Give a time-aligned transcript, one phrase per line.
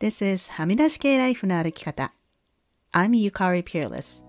[0.00, 2.14] This is はみ出し系ライフの歩き方。
[2.90, 4.24] I'm Yukari Peerless.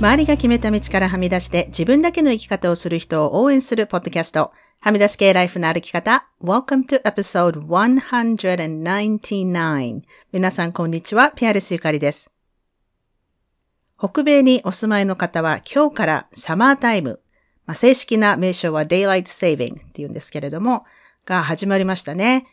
[0.00, 4.50] 周りが決めた道からはみ出して自分だけの生き方をする人を応援するポッドキャスト。
[4.80, 6.26] はみ出し系ライフの歩き方。
[6.42, 10.00] Welcome to episode 199.
[10.32, 11.30] 皆さんこんにちは。
[11.30, 12.32] ピアレスゆかりです。
[13.96, 17.20] 北米にお住まいの方は今日からサマータイム、
[17.66, 20.84] まあ、正式な名称は Daylight Saving って言うんですけれども、
[21.24, 22.46] が始まりましたね。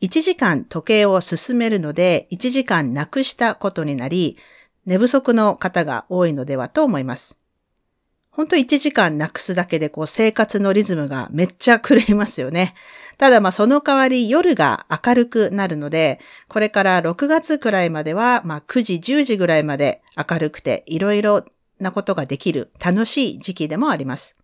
[0.00, 4.38] 1時間時計を進めるので、1時間なくしたことになり、
[4.86, 7.38] 寝不足の方が多いのではと思います。
[8.30, 12.74] ほんと1時間なくすだけでこう生活のリズムがめっちゃ狂いますよね。
[13.16, 16.18] ただまあその代わり夜が明るくなるので、
[16.48, 21.44] これから6月くらいまではまあ9時、10時ぐらいまで明るくていろいろ
[21.78, 24.36] なことができる楽しい時期でもあります。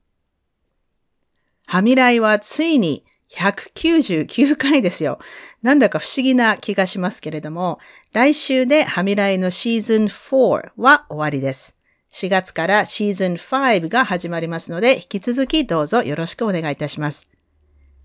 [1.70, 5.18] はみらいはついに199回ですよ。
[5.62, 7.78] なんだか不思議な気がしますけれども、
[8.12, 11.76] 来週ではみらいのシーズン4は終わりです。
[12.10, 17.28] 4月からシーズン5が始まりますので、引き続きどうぞよろしくお願いいたします。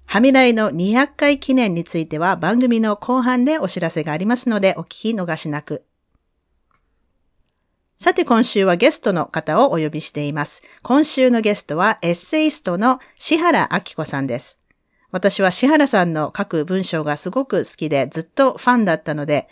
[0.06, 5.84] はみらいの200回記念については番組の後半でお知らせがありますのでお聞き逃しなく。
[8.06, 10.62] さて今週はゲストの方をお呼びしています。
[10.84, 14.60] 今週のゲストはエッセイストの志原明子さんです。
[15.10, 19.48] 私は志原さんの書く文章がすごく好きでずっとファンだったので、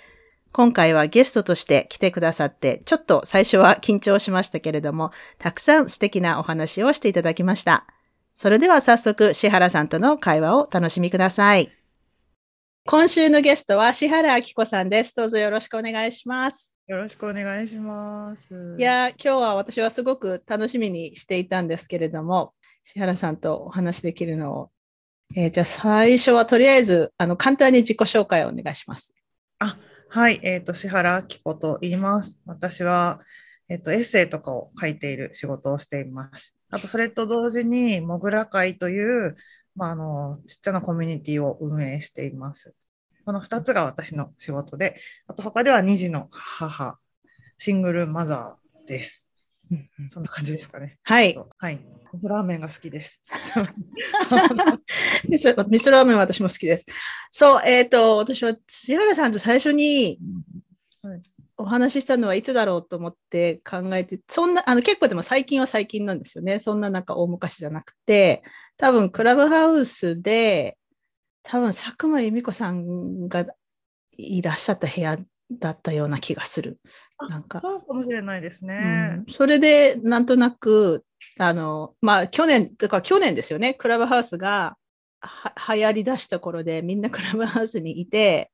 [0.51, 7.87] 今回はゲストとして来てくださって、ちょっと最初は緊張しましたけれども、たくさん素敵なお話をしていただきました。
[8.35, 11.71] それでは早速、志原さんとの会話を楽しみください。
[12.85, 15.15] 今週のゲストは志原明子さんです。
[15.15, 16.72] どうぞよろしくお願いします。
[16.87, 18.75] よろしくお願いします。
[18.77, 22.53] いや、今日は私はすごく楽しみにしていたんですけれども、
[22.83, 24.69] 志原さんとお話できるのを
[25.35, 29.15] えー、じゃあ最初はとりあえずあの簡単に自己紹介をお願いします。
[29.59, 29.77] あ
[30.09, 32.39] はい、えっ、ー、と、志原明子と言います。
[32.45, 33.19] 私は、
[33.67, 36.55] えっ、ー、と、エッセイとかを書いている仕事をしています。
[36.69, 39.35] あと、それと同時に、モグラ会という、
[39.75, 42.75] まあ、あの、ちっちゃなコミュニティを運営しています。
[43.25, 46.99] この2つが私の仕事で、あと他では2児の母、
[47.57, 49.31] シングルマザーです。
[50.09, 50.97] そんな感じですかね。
[51.03, 51.37] はい。
[51.57, 51.79] はい。
[52.13, 53.21] 味噌ラーメンが好きです。
[55.27, 56.85] 味噌ラーメンは私も好きです。
[57.31, 60.19] そう、えっ、ー、と、私は千原さんと最初に
[61.57, 66.59] お話ししたのはいつだろうと思って考えて、そんな、あの結構でも最近は最近なんですよね。
[66.59, 68.43] そんななんか大昔じゃなくて、
[68.77, 70.77] 多分クラブハウスで、
[71.43, 73.45] 多分佐久間由美子さんが
[74.17, 75.17] いらっしゃった部屋
[75.51, 76.79] だったような気がする。
[77.29, 79.17] なんかそうかもしれないですね。
[79.17, 81.05] うん、それでなんとなく
[81.39, 84.77] あのまあ去年とか去年ですよねクラブハウスが
[85.21, 88.51] は流行りだした頃でみんなクラブハウスにいて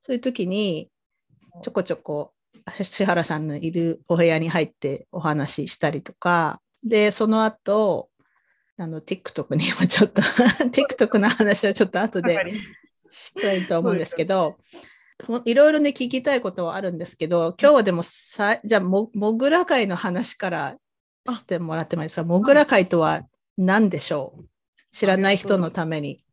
[0.00, 0.90] そういう時に
[1.62, 2.32] ちょこちょこ
[2.82, 8.09] 志原さんのいるお部屋に入ってお話ししたりとかでその後
[8.80, 10.22] あの TikTok にもちょっと
[10.72, 12.50] TikTok の話はちょっと後で
[13.10, 14.56] したいと思うんですけど
[15.44, 20.76] いろいろね、聞きたいことはあるんですけど、今日はでもさ、じゃあモ、モグラ会の話から
[21.28, 22.24] してもらってもいいですか？
[22.24, 23.22] モグラ会とは
[23.58, 24.44] 何でしょう？
[24.92, 26.24] 知らない人のために。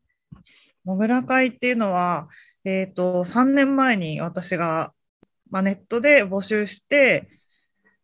[0.86, 2.30] モグラ会っていうのは、
[2.64, 4.94] えっ、ー、と、3年前に私が、
[5.50, 7.28] まあ、ネットで募集して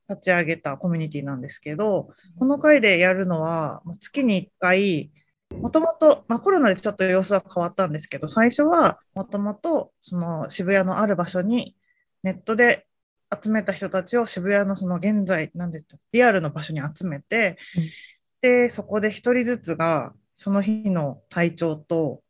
[0.09, 5.11] 立ち上げたコミュニティなんですけど、この会でやるのは、月に1回、
[5.59, 11.75] もともと、まあ、コロナでちょっと様子は変わったんですけど、最初はもともとその渋谷のある場所に
[12.23, 12.87] ネットで
[13.41, 17.89] 集めた人たちを渋谷のその現在、なんでリアルの場所に集めて、うん、
[18.41, 22.21] で、そこで1人ずつがその日の体調と、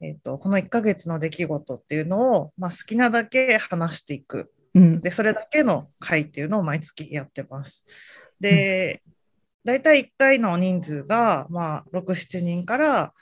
[0.00, 7.84] えーと、この1ヶ月の出来事っていうのを、まあ、好きなだけ話していく、うん、でそれだけの会っていうのを毎月やってます。
[8.40, 9.14] で、うん。
[9.64, 13.12] 大体1回の人数が、まあ、6、7人から、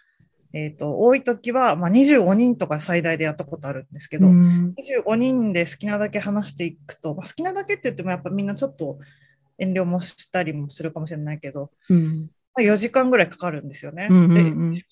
[0.54, 4.74] えーと、多い時は、まあ、25人とか最大でやったことあるんですけど、うん、
[5.06, 8.98] 25人で好きなだけ話していくと、まあ、好きなだけって言ってもやっぱみんなちょっと
[9.58, 14.08] 遠慮もしたりもするかもしれないけど、うん、まあ、4時間ぐらいかかるんですよね。
[14.10, 14.84] うんうんうん、で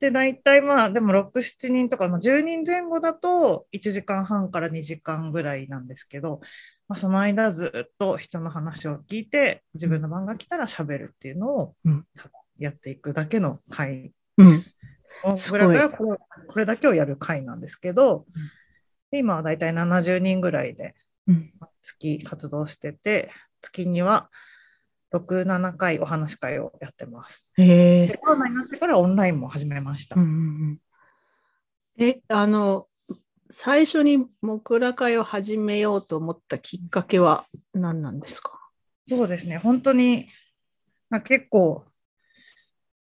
[0.00, 6.40] で大体まあでも67人とか、まあ、10人前後だと1時間半から2時間ぐらいなんですけど、
[6.88, 11.74] まあ、その間ずっと人の話を聞いて自分の番が来たら喋るっていうのを
[12.58, 14.76] やっていくだけの会です。
[15.24, 16.18] うん、これがこれ
[16.48, 18.26] これだけをやる会なんですけど、
[19.12, 20.94] うん、今はだいたい70人ぐらいで
[21.82, 23.30] 月活動してて、
[23.62, 24.28] 月には
[25.14, 27.48] 6、7回お話し会をやってます。
[27.56, 30.20] へでコロナになってからオンラインも始めました。
[30.20, 30.32] うんうんう
[30.72, 30.80] ん。
[32.02, 32.86] え、あの、
[33.50, 38.58] 最初にモクラ会を始めようと思ったきっかけは何なんですか？
[39.06, 40.28] そうですね、本当に、
[41.10, 41.84] まあ、結構、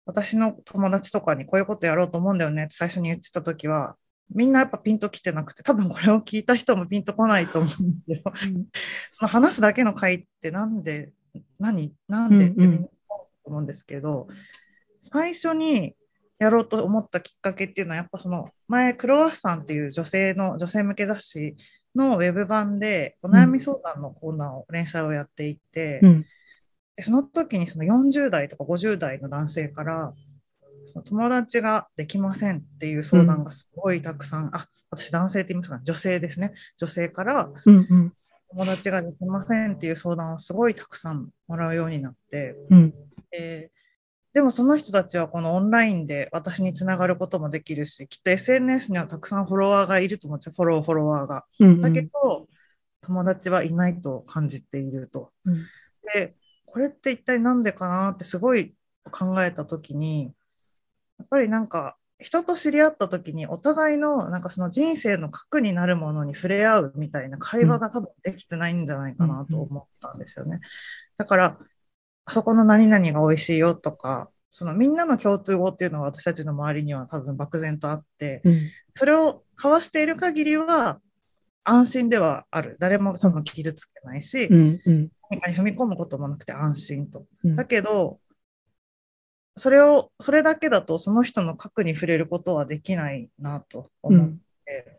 [0.07, 3.97] 私の友達とかにこういうことやろうと思うんだよねって最初に言ってた時は、
[4.31, 8.33] みんなやっぱピンときてなくて、多分これを聞いた人もピンとこないと思うんですけど、
[9.13, 11.13] その話すだけの会ってなんで、
[11.59, 14.29] 何、なんでってみんな思うと思うんですけど、
[15.01, 15.95] 最初に
[16.39, 21.57] やろうと思ったきっかけっていうのは、やっぱその前、クロワッサンっていう女性の、女性向け雑誌
[21.95, 26.27] のウェブ版で、お悩み相談のコーナーを、連載をやっていて、うん。
[26.97, 30.13] でその時にその40代とか50代の男性から、
[30.87, 36.55] その友達ができませんっていう相談がすごいたくさん、あ、私男性って言いますか、女性ですね。
[36.79, 38.13] 女性からうんうん
[38.51, 42.95] 友達ができませんっていう相談をすごいたくさんもらうようになって、うん
[43.33, 43.79] えー
[44.35, 51.45] でもその人たちはこのオンラインで私につながることもできるし、きっと SNS にはたくさんフォロワーがいると思うんですよ、フォロー、フォロワーが。
[51.59, 52.47] うんだけど、
[53.01, 55.33] 友達はいないと感じていると。
[55.45, 55.67] うん
[56.15, 56.37] で、
[56.67, 58.75] これって一体なんでかなってすごい
[59.11, 60.33] 考えたときに、
[61.19, 70.59] やっぱりなんか人と知り合ったときにお互いのなんかその人生の核になるものに触れ合うみたいな会話が多分できてないんじゃないかなと思ったんですよね。
[71.17, 71.59] だから、
[72.25, 80.99] あそこの何々が美味しいよとか、そのみんなの共通語っていうのは私たちの周りには多分漠然とあって、うんそれを交わしている限りは
[81.63, 82.77] 安心ではある。
[82.81, 87.25] 誰も多分傷つけないし、うんうん何かに踏み込むこともなくて安心と。
[87.45, 88.19] うんだけど、
[89.59, 94.31] それを、それだけだとその人の核に触れることはできないなと思っ
[94.65, 94.99] て。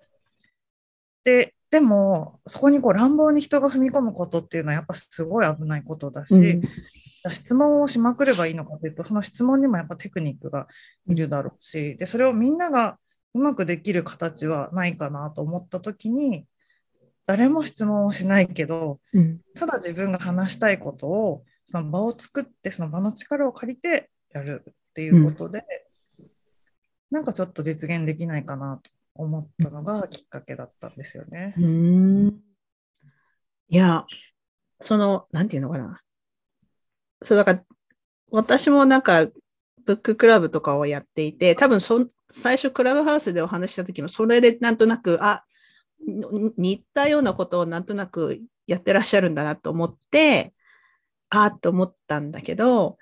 [1.23, 6.61] で、でも、そこにこう乱暴に人が踏み込むことっていうのはやっぱすごい危ないことだし、うん
[7.31, 10.67] 質問をしまくればいいのかというと、その質問にもやっぱテクニックが
[11.05, 12.97] いるだろうし、で、それをみんなが
[13.33, 16.45] うまくできる形はないかなと思ったときに、
[17.25, 25.63] 誰も質問をしないけど、うんただ自分が話したいことを、その場を作って、その場の力を借りてやるっていうことで、
[27.11, 31.55] なんかちょっと実現できないかなと思ったのがきっかけだったんですよね。
[31.57, 32.39] うーん
[33.71, 34.05] いや、
[34.81, 36.01] その、なんていうのかな。
[37.21, 37.63] そう、だから、
[38.31, 39.27] 私もなんか、
[39.85, 45.43] ブッククラブとかをやっていて、多分そん、最初クラブハウスでお話しした時も、それでなんとなく、あ、
[46.07, 50.53] に似たようなことをなんとなくやってらっしゃるんだなと思って、
[51.29, 52.97] あーと思ったんだけど、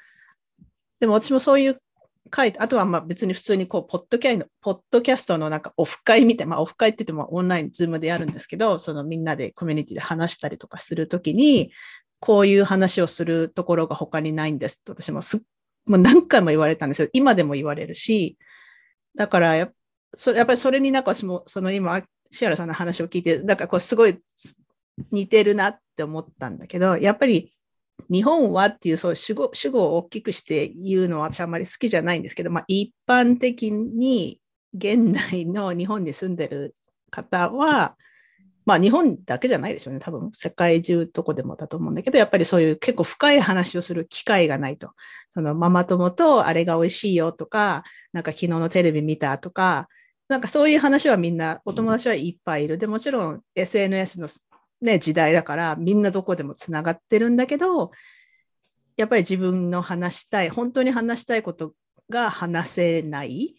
[1.00, 1.82] でも私もそういう
[2.30, 11.72] 会、あとはまあ別に普通にこう、ポッドキャポッドキャストのなんかオフ会みたいな、まあオフ会って言ってもオンライン、ズームでやるんですけど、そのみんなでコミュニティで話したりとかするときに、
[12.20, 15.44] こういう話をするところが他にないんですって私もす
[15.86, 17.10] もう何回も言われたんですよ。
[17.14, 18.38] 今でも言われるし、
[19.16, 19.74] だからやっ
[20.16, 22.02] それやっぱりそれになんか私もその今、
[22.32, 24.20] シアラさんの話を聞いて、なんかこうすごい
[25.12, 27.52] 似てるなって思ったんだけど、やっぱり
[28.12, 34.40] 日本はっていうそう主語主語を大きくして言うのは私あんまり好きじゃないんですけど、まあ、一般的に
[34.74, 36.76] 現代の日本に住んでる
[37.10, 37.96] 方は、
[38.66, 40.00] まあ日本だけじゃないですよね。
[40.00, 44.92] 多分世界中どこでもだと思うんだけど、やっぱりそういう結構深い話をする機会がないと。
[45.32, 49.88] そのママ友とあれが美味しいよとか、なんか昨日のテレビ見たとか、
[50.28, 52.78] なんかそういう話はみんなお友達はいっぱいいる。
[52.78, 54.28] でもちろん SNS の、
[54.82, 57.92] ね、時代だからみんなどこでもつながってるんだけど、
[58.96, 61.74] やっぱり自分の話したい、本当に話したいこと
[62.10, 63.56] が話せない。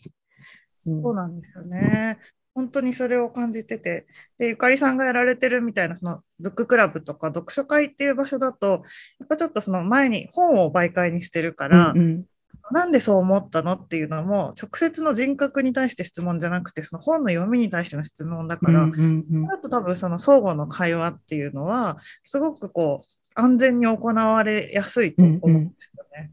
[0.86, 2.18] うんそうなんですよね。
[2.54, 4.06] 本当にそれを感じてて、
[4.36, 8.82] で、ゆかりさんがやられてるみたいな、そのブッククラブとか読書会っていう場所だと、
[9.20, 12.24] やっぱちょっとその前に本を媒介にしてるから、うんうん
[12.70, 26.30] なんでそう思ったのっていうのも、直接の人格に対して質問じゃなくて、その本の読みに対しての質問だから、うんうんうと多分その相互の会話っていうのは、すごくこう、安全に行われやすいと思うんですよね。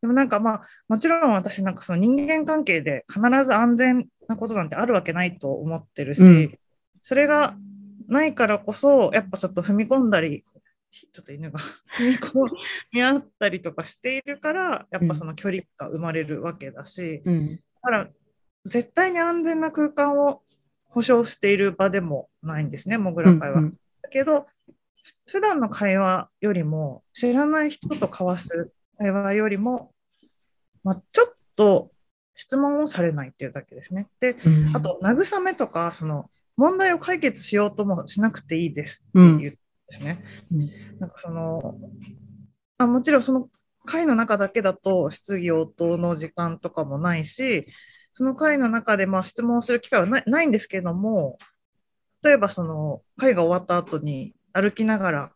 [0.00, 6.58] でもなんかまあ、もちろん私なんかその人間関係で必ず安全なことなんてあるわけないと思ってるし、うん。
[7.02, 7.54] それが
[8.08, 10.44] ないからこそ、やっぱちょっと踏み込んだり、
[11.12, 12.50] ちょっと犬が踏み込
[12.92, 17.56] み合ったりとかしているから、やっぱその距離が生まれるわけだし、うん。
[17.56, 18.08] だから
[18.66, 20.42] 絶対に安全な空間を
[20.84, 23.60] 保障している場でもないんですね、モグラ会は。
[23.60, 24.46] うんだけど、
[25.28, 29.92] 普段の会話よりも、知らない人と交わす会話よりも、
[30.82, 31.90] まあ、ちょっと
[32.34, 34.08] 質問をされないっていうだけですね。
[34.20, 34.76] で、うん。
[34.76, 39.36] あと、慰めとか、その、問題を解決しようともしなくていいですうん。
[39.36, 39.58] っていう
[39.90, 40.22] ですね。
[40.52, 41.76] うんなんかその、
[42.78, 43.48] あもちろんその
[43.84, 47.66] 会の中だけだと質疑応答の時間とかもないし、
[48.14, 51.38] その会の中でまあ質問する機会はないないんですけれども、
[52.22, 55.32] 例えばその会が終わった後に歩きながら、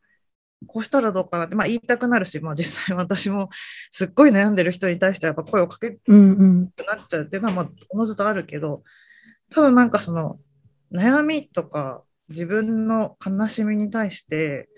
[0.67, 3.51] こうしたらどうかなって、まあ、言いたくなるし、まあ、実際私も
[3.91, 6.13] すっごい悩んでる人に対してはやっぱ声をかけたく。
[6.13, 8.83] なっちゃうっていうのはまあおのずとあるけど、
[9.51, 10.39] ただなんかその
[10.93, 14.69] 悩みとか自分の悲しみに対して、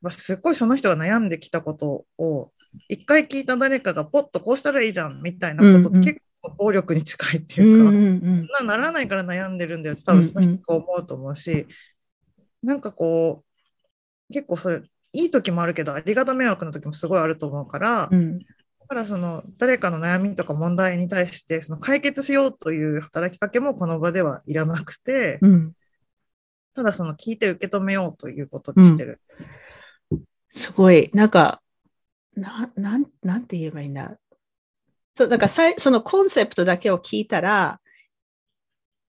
[0.00, 2.50] まあ、すっごいその人が悩んできたことを
[2.88, 8.48] 一回聞いた誰かがポッとこうしたらいいじゃんみたいなことっうんうんて結構暴力に近いってうんいうか、うんうん。
[8.60, 11.66] なならないから悩んでるんだよって多分その人が思うと思うし、
[12.62, 13.44] なんかこ
[14.30, 25.72] う結構それいい時もあるけどありがた迷惑の時もすごいあると思うから、うんだからその誰かの悩みとか問題に対してその解決しようという働きかけもこの場ではいらなくて、うん。
[26.78, 29.20] ただその聞いて受け止めようということにしてる。
[30.48, 31.60] すごい、なんか、
[32.36, 34.16] な、なん、なんて言えばいいんだ。
[35.16, 37.80] そう、だからさい、そのコンセプトだけを聞いたら、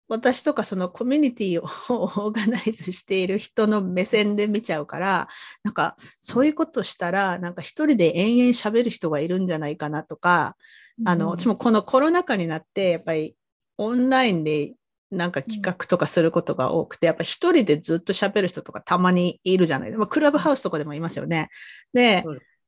[0.08, 5.28] 私とかそのコミュニティを オーガナイズしている人の目線で見ちゃうから、
[5.62, 10.56] なんかそういうことしたら、なんか一人で延々喋る人がいるんじゃないかなとか、
[11.04, 13.37] あの、私もこのコロナ禍になって、やっぱり
[13.76, 14.72] オンラインで
[15.10, 20.00] なんか企画とかすることが多くて、やっぱ一人でずっと喋る人とかたまにいるじゃないですか。
[20.00, 21.48] まあクラブハウスとかでもいますよね。
[21.92, 22.24] で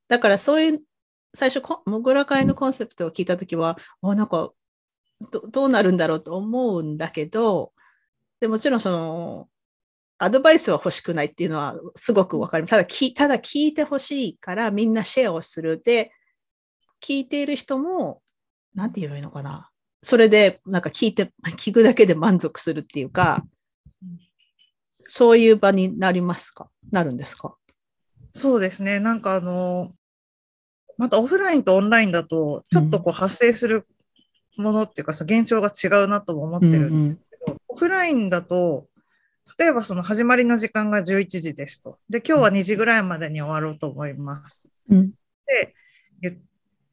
[0.09, 0.83] だからそういう、
[1.35, 4.51] 最初こ、モグラ会のコンセプトを聞いたときは、あ、なんか
[5.31, 7.73] ど、どうなるんだろうと思うんだけど、
[8.41, 9.49] でもちろんその、
[10.19, 12.71] アドバイスは欲しくないっていうのはすごくわかります。
[12.71, 15.81] ただき、ただ聞いてほしいからみんなシェアをする。
[15.83, 16.13] で、
[17.01, 18.23] 聞いている人も、
[18.75, 19.70] なんて言えばいいのかな。
[20.03, 23.45] それで、なんか聞いて、 聞くだけで満足するっていうか、
[25.05, 26.69] そういう場になりますか？
[26.91, 27.55] なるんですか？
[28.33, 29.01] そうですね。
[29.01, 29.93] なんかあの、
[30.97, 33.87] またオフラインとオンラインだと、ちょっとこう発生する
[34.57, 38.87] ものっていうか、その現象が違うなとも思ってるんですけど、オフラインだと、
[39.59, 41.99] 例えばその始まりの時間が11時ですと。
[42.09, 44.71] で、今日は2時ぐらいまでに終わろうと思います。
[44.89, 45.13] うん
[45.47, 45.75] で、
[46.21, 46.39] 言っ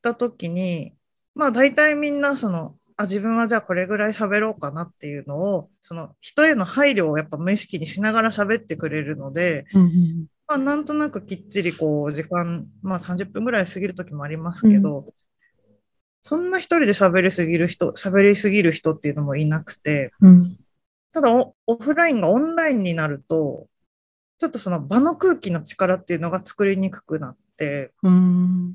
[0.01, 0.93] た時に、
[1.35, 15.13] まあ大体みんなその、あ、自分はじゃあこれぐらい喋ろうかなっていうのを、その人への配慮をやっぱ無意識にしながら喋ってくれるので、うんうんまあ、なんとなくきっちりこう時間、まあ、30分ぐらい過ぎる時もありますけど、
[16.23, 20.57] そんな一人で喋りすぎる人、喋りすぎる人っていうのもいなくて、うん。
[21.11, 23.67] ただオオフラインがオンラインになると、
[24.39, 28.73] ちょっとその場の空気の力っていうのが作りにくくなって、うん。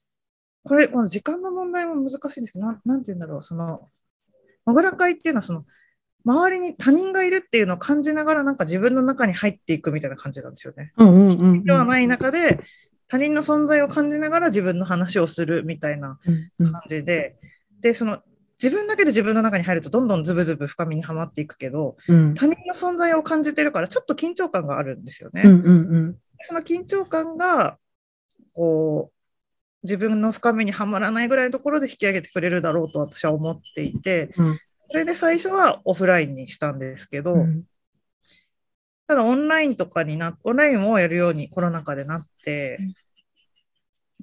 [0.65, 3.89] これ、まあ、時間の問題も難しいんですけど、なんて言うんだろう、その、
[4.65, 5.65] もぐら会っていうのは、その、
[6.25, 10.93] 周りに他人がいるっていうのを感じながら、なんか自分の中に入っていくみたいな感じなんですよね。
[10.97, 11.65] うんうんうんうん。
[11.65, 12.61] ではない中で、
[13.09, 16.73] 他人の存在を感じながら自分の話をするみたいなうんうん。
[16.73, 17.37] 感じで、
[17.81, 18.21] で、その、
[18.63, 22.35] 自分だけで自分の中に入るとどんどんズブズブ深みにはまっていくけど、うん。
[22.35, 25.43] 他人の存在を感じてるからちょっと緊張感があるんですよね。
[25.45, 26.17] うんうんうん。
[26.43, 27.79] その緊張感が、
[28.55, 29.22] こう、
[29.83, 34.59] 自分の深みにはまらないぐらいのところで引き上げてくれるだろうと私は思っていて、うん
[34.91, 37.65] それで最初はオフラインにしたんですけど、うん
[39.07, 42.95] ただオンラインとかにな、オンラインをやるようにコロナ禍でなって、うんやっ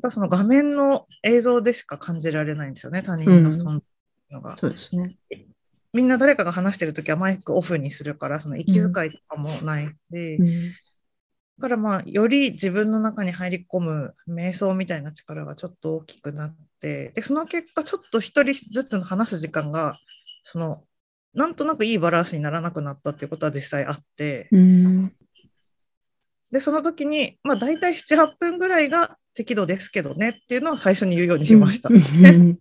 [0.04, 3.82] ぱその画面の映像でしか感じられないんですよね、他人の存在
[4.32, 4.56] のが。
[4.56, 5.18] そうですね。
[5.92, 10.52] みんな誰かが話してるときはマイクオフにするから、その息遣いとかもないで、だうん
[11.60, 19.98] からまあ、より自分の中に入り込む瞑想みたいな力がちょっと大きくなって、で、その結果、ちょっと一人ずつの話す時間が、
[20.44, 20.84] その、
[21.34, 25.14] なんとなくいいバランスにならなくなったっていうことは実際あって、うん。
[26.52, 31.90] で、その時に、まあ大体7、8分ぐらいが適度ですけどねっていうのを最初に言うようにしました。
[31.90, 32.60] うんうん。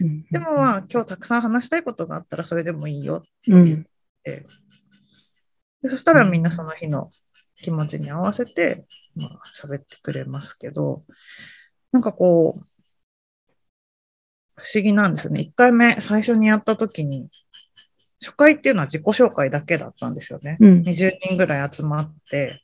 [0.00, 0.24] うん。
[0.30, 3.64] でもまあ今日たくさん話したいことがあったらそれでもいいよってうん。
[3.64, 3.84] 言っ
[4.24, 4.46] て、
[5.82, 7.10] でそしたらみんなその日の
[7.62, 11.04] 気持ちに合わせて、まあ喋ってくれますけど、
[11.92, 12.66] なんかこう、
[14.56, 15.40] 不思議なんですよね。
[15.40, 17.28] 1回目最初にやった時に、
[18.20, 20.56] 初回っていうのは自己紹介だけだったんですよね。
[20.60, 22.60] うん20人ぐらい集まって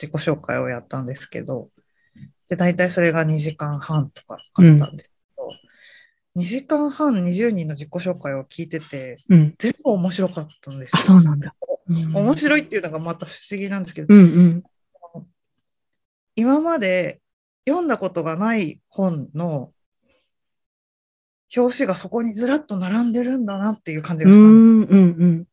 [0.00, 1.68] 自己紹介をやったんですけど、
[2.48, 5.50] で、大体それが2時間半とかかかったんですけど、
[6.36, 10.98] 2時間半20人の自己紹介を聞いてて、うん全部面白かったんですよ。
[10.98, 11.54] あ、そうなんだ。
[11.88, 14.64] 面白いっていうのがまた不思議なんですけど、うんうん
[16.36, 17.20] 今まで
[17.66, 19.72] 読んだことがない本の
[21.56, 24.94] 表紙がそこにずらっと並んでるんだなっていう感じうがしたんです。
[24.94, 25.48] んうんうん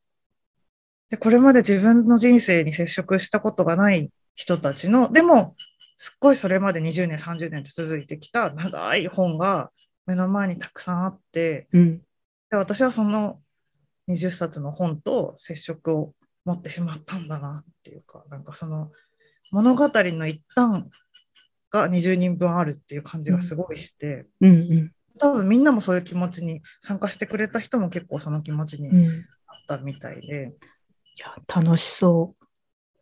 [1.09, 5.55] で、これまで自分の人生に接触したことがない人たちの、でも
[5.97, 9.71] すっごいそれまで20年30年と続いてきた長い本が
[10.05, 11.97] 目の前にたくさんあってうん。
[12.51, 13.39] で私はその
[14.09, 16.13] 20冊の本と接触を
[16.45, 18.91] 持ってしまったんだなっていうかなんかその
[19.51, 20.85] 物語の一端
[21.71, 24.91] が20人分あるっていう感じがすごいして、うんうん。
[25.19, 29.03] 多分みんなもそういう気持ちに参加してくれた人も結構その気持ちにうん。
[29.03, 29.07] い
[29.47, 30.53] あったみたいで、
[31.17, 32.35] や、楽しそ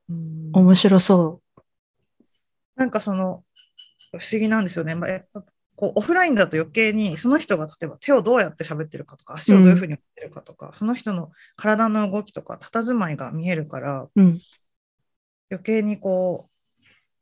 [0.09, 0.13] う。
[0.13, 1.41] うん面白そ
[2.75, 3.43] なんかその
[4.12, 4.95] 不思議なんですよね。
[4.95, 5.43] まあ、
[5.75, 14.12] こうオフラインだと余計にその人が例えば手をどうやって喋ってるかとか足をどういうふうに持ってるかとか、その人の体の動きとか佇まいが見えるからう。
[14.15, 14.39] うん。
[15.51, 16.53] 余計にこう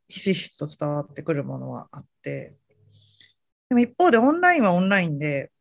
[0.07, 2.55] ひしひしと伝わってくるものはあって
[3.69, 5.51] でも一方でオンラインはオンラインで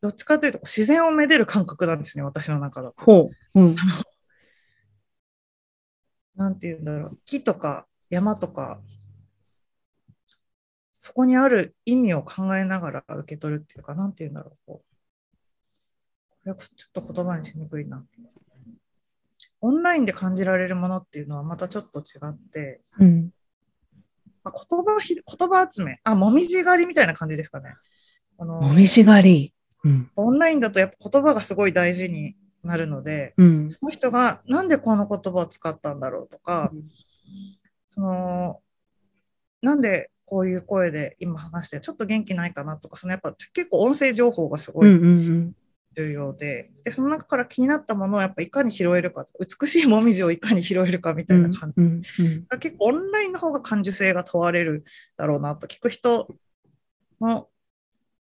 [0.00, 3.04] どっちかというと自然をめでる感覚なんですね私の中だと。
[3.04, 3.60] ほう。
[3.60, 3.76] うん。
[6.36, 8.80] なんて言うんだろう木とか山とか
[10.98, 14.82] そこにある意味を考えながら受け取るっていうかなんて言うんだろうこ
[16.44, 18.04] れはちょっと言葉にしにくいな
[19.60, 23.30] オンラインで感じられるものっていうのはまたちょっと違って、うん。
[24.44, 27.74] まあ、言葉ひ言葉集めあもみじ狩りみたいな感じですかね
[28.38, 29.54] あのもみじ狩り。
[29.84, 30.10] うん。
[30.14, 33.70] オンラインだとやっぱ言葉がすごい大事になるのでうん。
[33.70, 36.70] その人がなんでこの言葉を使ったんだろうとか、
[37.88, 38.60] その
[39.60, 45.54] なんでこういう声で今話してちょっと元気ないかなとかそのやっぱ結構音声情報がすごいうんうんうん。
[45.96, 54.84] 重要で,、でその中から気になったものをやっぱいかに拾えるか美しいもみじをいかに拾えるかみたいな感じ、うんうん結構オンラインの方が感受性が問われる
[55.16, 56.28] だろうなと聞く人
[57.20, 57.48] の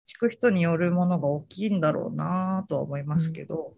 [0.07, 3.73] 聞く人によるものが大きいんだろうなとは思いますけど、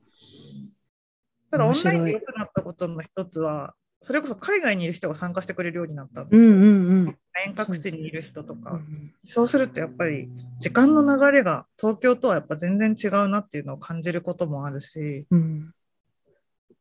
[1.50, 6.50] ただオンラインで良くなったことの一つはそれこそ海外にいる人が参加してくれるようになったんですよ。
[6.50, 9.13] うんうんうん遠隔地にいる人とか、うん。
[9.25, 10.29] そうするとやっぱり
[10.60, 15.74] 時間の流れが東京とはやっぱ全然違うなっていうのを感じることもあるし、うん。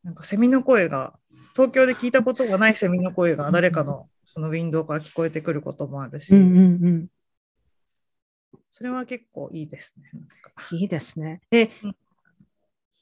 [0.04, 1.14] なんかセミの声が、
[1.54, 7.06] 東京で聞いたことがないセミの声が誰かのそのウィンドウから聞こえてくることもあるし、うんうんうん。
[8.68, 10.04] それは結構いいですね。
[10.72, 11.40] いいですね。
[11.50, 11.96] でうん、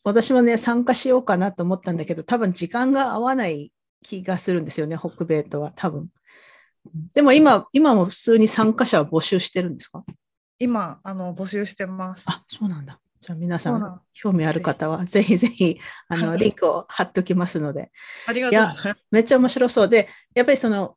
[0.04, 6.08] 私もね、参加しようかなと思ったんだけど、多分時間が合わない気がするんですよね、北米とは、多分。
[7.14, 10.04] でも今、今も普通に参加者は募集してるんですか？
[10.58, 12.24] 今あの募集してます。
[12.26, 13.00] あ、そうなんだ。
[13.20, 17.90] じゃあ皆さんん、興味ある方は、ぜひぜひ、あの、リンクを貼っときますので。
[18.26, 19.04] ありがとうございます。
[19.10, 20.96] めっちゃ面白そうで、やっぱりその、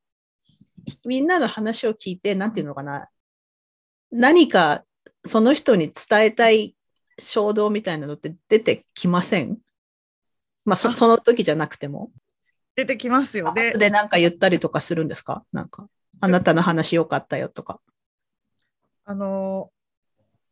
[1.06, 3.08] みんなの話を聞いて、なんていうのかな、
[4.12, 4.84] 何か
[5.26, 6.76] その人に伝えたい
[7.17, 9.58] 衝動みたいなのって出てきません？
[10.65, 12.12] まあそ、あその時じゃなくても。
[12.77, 13.51] 出てきますよ。
[13.53, 15.43] で、で、なんか言ったりとかするんですか？
[15.51, 15.89] なんか、
[16.21, 17.81] あなたの話良かったよとか。
[19.03, 19.69] あの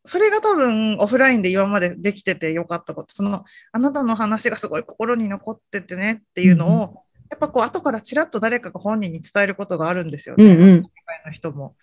[0.04, 6.96] それが多分オフラインで今までできててよかったことそのあなたの話がすごい心に残っててねっていうのを、うん
[7.28, 10.76] やっぱこう後からちらっと誰かが本人に伝えることがあるんですよね、うんうん。
[10.76, 11.76] 世界の人も。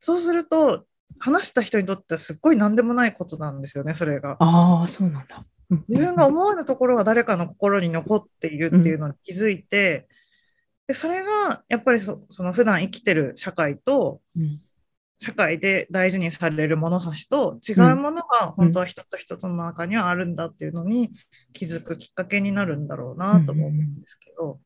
[0.00, 0.86] そうすると
[1.20, 4.36] 話した人にとってはすっごい何でもないことなんですよねそれが。
[4.40, 5.44] ああ、そうなんだ。
[5.70, 10.08] うん自分が思わぬところが誰かの心に残っているっていうのに気づいて、
[10.88, 14.58] でそれがやっぱりそその普段生きてる社会とうん
[15.22, 21.10] 社会で大事にされる物差しと違うものが本当は人と人との中にはあるんだっていうのに
[21.52, 24.58] 気づくきっかけになるんだろうなとも思うんですけど、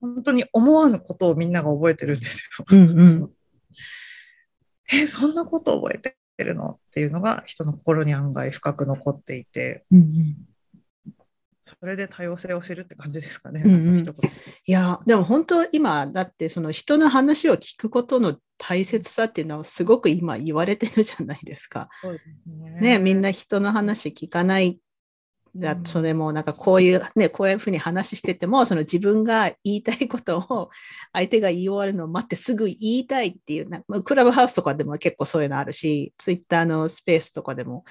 [0.00, 2.64] 本当に思わぬことをみんなが覚えてるんですよ。
[2.70, 3.30] うんうん
[4.90, 10.48] えそんなこと覚えてるのっていうのが人の心に案外深く残っていてうんうん
[11.68, 13.62] それで多様性を知るって感じですかね。
[13.62, 21.90] うんうんいや、でも本当今、だってその人の話を聞くことの大切さっていうのはすごく今言われてるじゃないですか。
[22.46, 24.78] ねね、みんな人の話聞かない。
[25.58, 30.70] だうんそれもなんかこういうね、こういうふうに話してても、その自分が言いたいことを
[31.12, 37.84] 相手が言い終わるのを待ってすぐ言いたいっていうな、まあクラブハウスとかでも結構そういうのあるし、ツイッターのスペースとかでも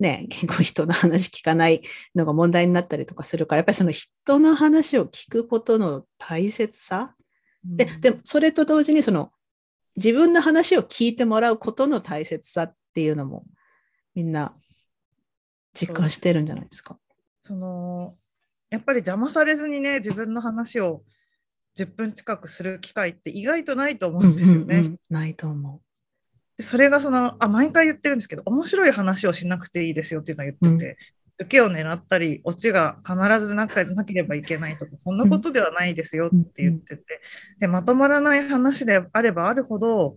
[0.00, 1.82] ね、結構人の話聞かない
[2.14, 7.14] のが問題になったりとかするから、やっぱりその人の話を聞くことの大切さ？
[7.64, 9.30] で、でもそれと同時にその
[9.96, 13.44] 自分の話を聞いてもらうことの大切さっていうのも
[14.16, 14.52] みんな
[15.72, 16.98] 実感してるんじゃないですか？
[17.44, 18.16] その
[18.70, 21.02] やっぱり邪魔されずにね自分の話を
[21.76, 24.76] 10分近くする機会って意外とないと思うんですよね。
[24.76, 24.98] うんうんうん。
[25.10, 25.80] ないと思
[26.56, 30.96] でそれがそのあ毎回言ってるんですけど面白い話をしなくていいですよっていうのは言ってて、
[31.38, 37.20] 受けを狙ったり、オチが必ずなかなければいけないとか、そんなことではないですよって言ってて、
[37.58, 40.16] で、まとまらない話であればあるほど、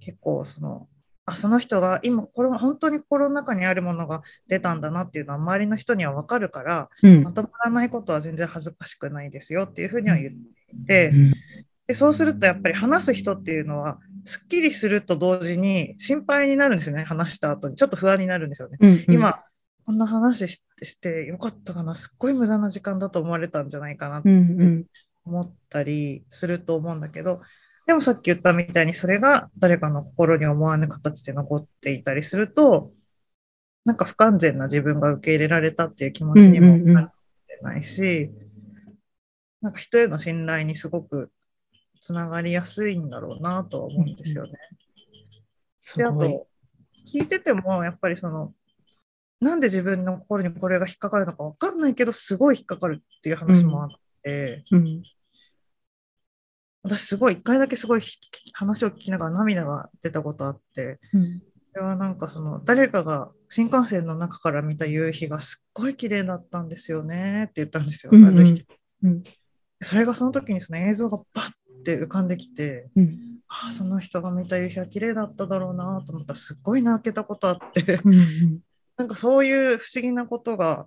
[0.00, 0.88] 結構その、
[1.26, 10.36] あその人が今これ本当に心の中にあるものが出たんだなっていうのは周りの人には分かるから、うん、まとまらないことは全然恥ずかしくないですよっていうふうには言って
[10.74, 11.32] いて、うん、
[11.86, 17.76] でそうするとやっぱり話す人っていうのはすっきりすると同時に心配になるんですよね話した後に。
[17.76, 18.78] ちょっと不安になるんですよね。
[18.80, 19.42] うんうん、今
[19.86, 20.58] こんな話し
[21.00, 24.28] てよかったかなすっごい無駄な時間だと思われたんじゃないかなって
[25.26, 27.40] 思ったりすると思うんだけど、
[27.86, 32.92] でもさっき言ったみたいにそれが誰かの心に思わぬ形で残っていたりすると
[33.84, 37.12] なんか不完全な自分が受け入れられたっていう気持ちにもなっ
[37.46, 38.30] てないし、
[39.60, 41.30] なんか人への信頼にすごく
[42.00, 44.52] つながりやすいんだろうなとは思うんですよね。
[45.96, 46.46] うん、であと
[47.06, 48.54] 聞いててもやっぱりその
[49.40, 53.88] なんで自分の心にこれが引っかかるのか分かんないけどすごい引っかかるっていう話もあっ
[54.22, 54.78] て、うん。
[54.78, 55.02] うん、
[56.84, 58.02] 私すごい一回だけすごい
[58.52, 61.42] 話を聞きながら涙が出たことあって、うん、
[61.72, 68.64] それはなんかその誰かが新幹線の中から見た夕日がすっごい綺麗だったんですよねって言ったんですよ、うんうん、ある日、
[69.02, 69.24] うん、
[69.82, 78.00] それがその時にその映像がバッて浮かんできて、うん、あその人が見た夕日は綺麗だっただろうなと思ったらすっごい泣けたことあって。
[78.04, 78.60] うん、
[78.96, 80.86] なんかそういう不思議なことが、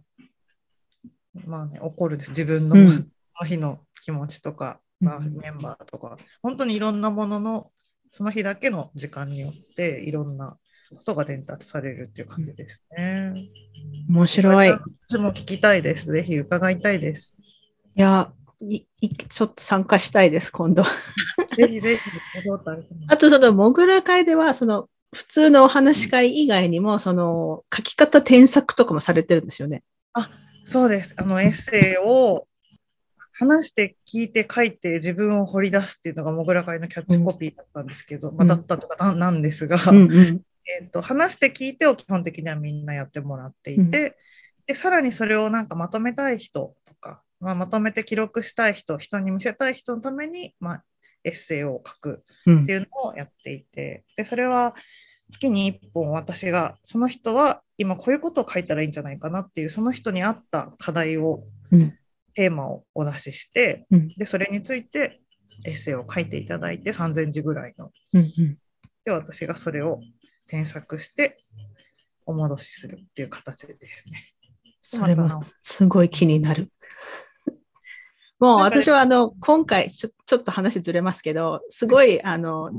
[1.46, 2.32] まあね、起こるんです。
[2.32, 7.72] 自分の、うん、 の日の気持ちとか、まあ、メンバーとか、本当にいろんなものの、
[8.10, 10.58] その日だけの時間によって、いろんな
[10.90, 13.34] ことが伝達されるっていう感じですね。
[14.10, 14.70] 面白い。
[14.70, 16.12] 私も聞きたいです。
[16.12, 17.38] ぜひ伺いたいです。
[17.96, 18.32] いや、
[18.62, 18.86] い
[19.30, 20.84] ちょっと参加したいです、今度。
[21.56, 22.02] ぜひぜひ。
[23.08, 29.84] あと、その、モグラ会では、その、普通のお話し会以外にも、その書き方添削とかもされてるんですよね。
[30.14, 30.30] あ
[30.66, 31.14] そうです。
[31.18, 32.46] あのエッセイを
[33.40, 40.42] 話して聞いて書いて自分を掘り出すっていうのがモグラ会のキャッチコピーだったんですけど、うん、まあ、だったとかななんですが、うんうん、
[40.82, 44.16] えーと、話して聞いてを基本的にはみんなやってもらっていて、うん、で
[44.74, 50.84] さらにそれをなんかまとめたい人とか、まあ、まとめて記録したい人人に見せたい人のために、まあ、
[51.24, 54.74] エッセイを書くっていうのをやっていて、でそれは
[55.32, 61.98] 月に1本私がその人は今こういうことを書いたらいいんじゃないかなっていうその人に合った課題を、うん、
[62.38, 65.22] テーマをお出しして、うん、でそれについて
[65.66, 67.90] エッセイを書いていただいて3000字ぐらいの。
[68.14, 68.58] うんうん、
[69.04, 70.00] で私がそれを
[70.46, 71.44] 添削して
[72.28, 74.34] お戻しするっていう形ですね。
[74.84, 76.72] それもすごい気になる。
[78.40, 82.72] もう私はあの今回ちょちょっと話ずれますけど、すごいあの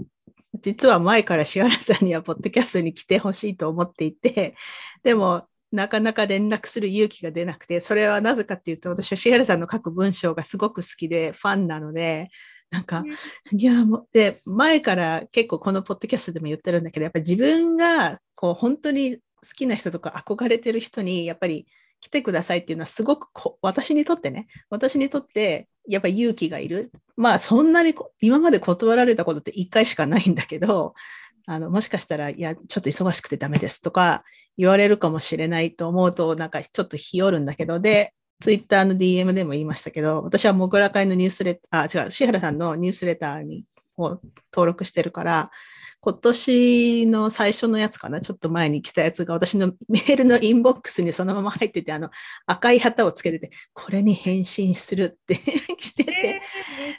[0.61, 4.55] 実は前からシ原さんにはポッドキャストに来てほしいと思っていて、
[5.03, 12.31] でもなかなか連絡する勇気が出なくて、それはなぜかっていうと、私はシ原さんの書く文章がすごく好きでファンなので、
[12.71, 13.05] なんか、
[13.53, 19.23] いや、もう、で、前から結構このポッドキャストでも言ってるんだけど、やっぱり自分がこう本当に好
[19.57, 21.67] きな人とか憧れてる人に、やっぱり
[22.01, 23.29] 来てくださいっていうのはすごく
[23.63, 26.93] 私にとってね、私にとってやっぱ勇気がいる。
[27.17, 30.95] まあそんなに今まで断られたことって1回しかないんだけど、
[31.51, 34.23] あのもしかしたら、いや、ちょっと忙しくてダメですとか
[34.59, 43.65] 言われるかもしれないと思うと、なんかちょっと日よるんだけど、で、ツイッターの DM でも言いましたけど、私はモグラ会のニュースレター、あ、違う、シ原さんのニュースレターに
[43.97, 44.21] を
[44.53, 45.51] 登録してるから、
[46.01, 52.11] 今年の最初のやつかな、ちょっと前に来たやつが私のメールのインボックスにそのまま入ってて、あの
[52.47, 55.35] 赤い旗をつけてて、これに返信するって
[55.79, 56.19] して。
[56.23, 56.41] て、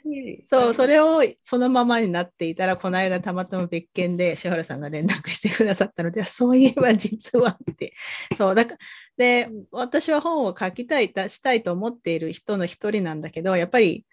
[0.06, 7.94] えー、そう、それをそのままになっていたら、この間たまたま別件で志原さんが連絡してくださったので、そういえば実はって。
[8.36, 8.78] そう、だから、
[9.18, 14.06] で、私は本を書きたい、出したいと思っている人の一人なんだけど、やっぱり、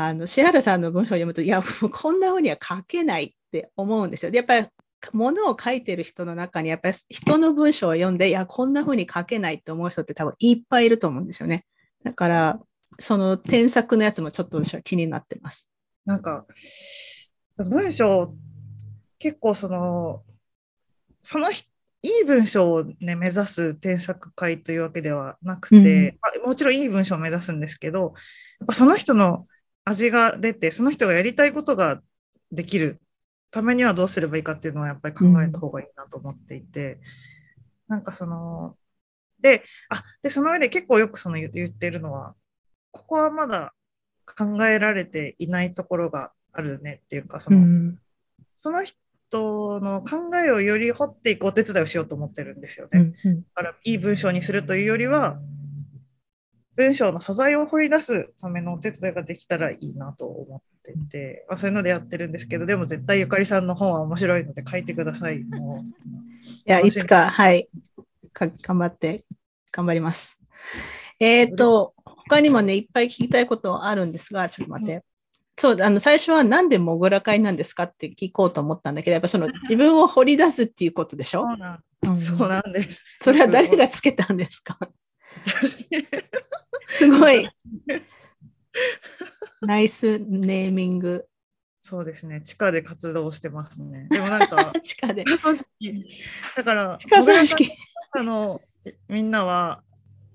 [0.00, 4.30] あの、志原さんの文章を読むと、いや、もうこんな風には書けないって思うんですよ。
[4.30, 4.66] でやっぱり
[5.12, 11.64] 物を書いてる人の中にやっぱり人の文章を読んでいやこんな風に書けないって思う人って多分いっぱいいると思うんですよね。
[12.04, 12.60] だから
[13.00, 15.68] その添削のやつもちょっと私は気になってます。
[16.04, 16.46] なんか
[17.56, 18.34] 文章
[19.18, 20.22] 結構その
[21.22, 21.54] そのい
[22.22, 28.14] い文章を、ね、目指す添削会というわけではなくて、うん、もちろんいい文章を目指すんですけど
[28.60, 29.46] やっぱその人の
[29.88, 32.00] 味が出てその人がやりたいことが
[32.52, 33.00] できる
[33.50, 36.98] ためにはどうすればいいかっていうのはやっぱり考えた方がいいなと思っていて、うん、
[37.88, 38.76] なんかその
[39.40, 42.34] であでその上で結構よくその言ってるのは
[42.90, 43.72] ここはまだ
[44.26, 47.98] 考えられていないところがあるねっていうかそのうん、
[48.56, 48.82] その
[49.30, 53.12] トの考えをより掘っていくお手伝いをしようと思ってるんですよね。
[53.24, 53.40] うんうん。
[53.42, 55.38] だからいい文章にするというよりは
[56.78, 65.42] 文章の素材を掘り出すためのお手伝いができたらいいなと思ってて、まあ、そういうのでやってるんですけどでも絶対ゆかりさんの本は面白いので書いてください。
[65.42, 65.92] もうい
[66.64, 67.68] や、いつか、はい。
[68.32, 69.24] か頑張って、
[69.72, 70.38] 頑張ります。
[71.18, 75.02] えっ、と、他にもね、いっぱい聞きたいことあるんですが、ちょっと待って。
[75.58, 81.42] そう、あの、最初はなんでモグラ会なんですかって聞こうと思ったんだけど、やっぱその自分を掘り出すっていうことでしょ？
[81.42, 83.04] そうなんうんそうなんです。
[83.20, 84.78] それは誰がつけたんですか？
[86.88, 87.48] すごい。
[89.62, 91.26] ナイスネーミング。
[91.82, 92.42] そうですね。
[92.42, 94.06] 地下で活動してますね。
[94.10, 95.24] でもなんか、 地下で。
[95.24, 96.10] 地下組織。
[96.56, 97.70] だから、地下組織。
[98.12, 98.62] あの
[99.08, 99.82] みんなは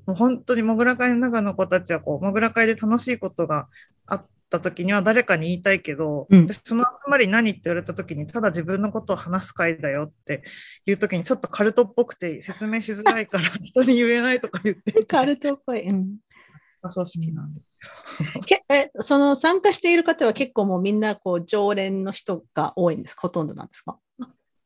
[0.06, 3.68] もう本当にモグラ会の中の子たちはこうモグラ会で楽しいことが
[4.06, 6.46] あった時には誰かに言いたいけど、うん。
[6.46, 10.44] でその集まり何って言われた時にただ自分のことを話す会だよって
[10.86, 15.02] いう時にちょっとカルトっぽくて説明しづらいから人に言えないとか言って。
[15.02, 15.82] いカルトっぽい。
[15.90, 16.18] うん。
[16.84, 17.62] 組織なんで
[18.46, 23.22] けえその参加している方は結構もうみんなこう常連の人が多いんですか？
[23.22, 23.98] ほとんどなんですか？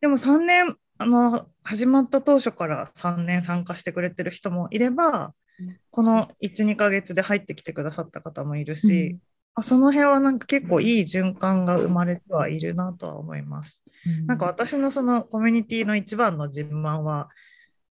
[0.01, 5.77] でも3年あの始まった当初から3年参加してくれてる人もいれば、うん。
[5.91, 9.21] この12ヶ月で入ってきてくださった方もいるし、まあ
[9.63, 13.83] その辺はなんか結構いい循環が生まれてはいるなとは思います。
[14.25, 17.29] なんか私のそのコミュニティの一番の自慢は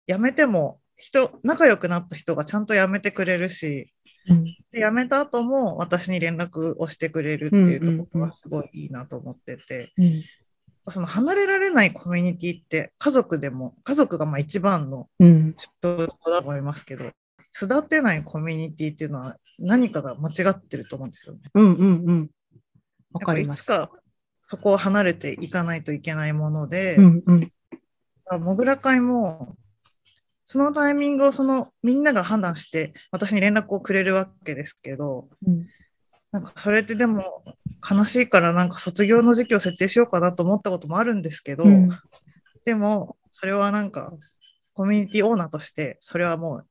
[0.06, 3.92] 辞めても人仲良くなった人がちゃんと辞めてくれるし
[4.28, 4.44] うん。
[4.44, 10.22] で辞めた後も私に連絡をしてくれるっていうところがすごいいいなと思ってて、うん。
[10.88, 15.08] その離れられないコミュニティって家族でも家族がまあ一番の
[15.82, 17.10] だと思いますけど
[17.62, 21.40] 育てないコミュニティっていうのは何かが間違ってると思うんですよね。
[21.54, 22.30] うんうんうん。
[23.12, 23.60] わかります。
[23.60, 23.90] いつか
[24.42, 27.50] そこを離れていかないといけないもので、うんうん
[28.40, 29.54] モグラ会も
[30.44, 35.68] そのタイミングをそのみんなが判断して私に連絡をくれるわけですけどうん
[36.32, 37.44] なんかそれってでも
[37.88, 41.88] 悲しいからなんか卒業の時期を設定しようかなと思ったこともあるんですけど、うん
[42.64, 44.12] でもそれはなんか
[44.74, 46.66] コミュニティオーナーとしてそれはもう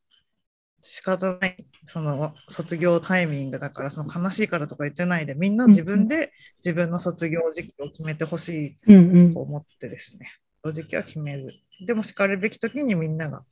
[0.86, 1.66] 仕方ない。
[1.88, 6.32] その卒業タイミングだからその悲しいからとか言ってないでみんな自分で
[6.64, 9.34] 自分の卒業時期を決めてほしいうんうん。
[9.34, 10.32] と思ってですね、
[10.64, 11.54] 正直は決めず、
[11.86, 13.44] でもしかるべき時にみんなが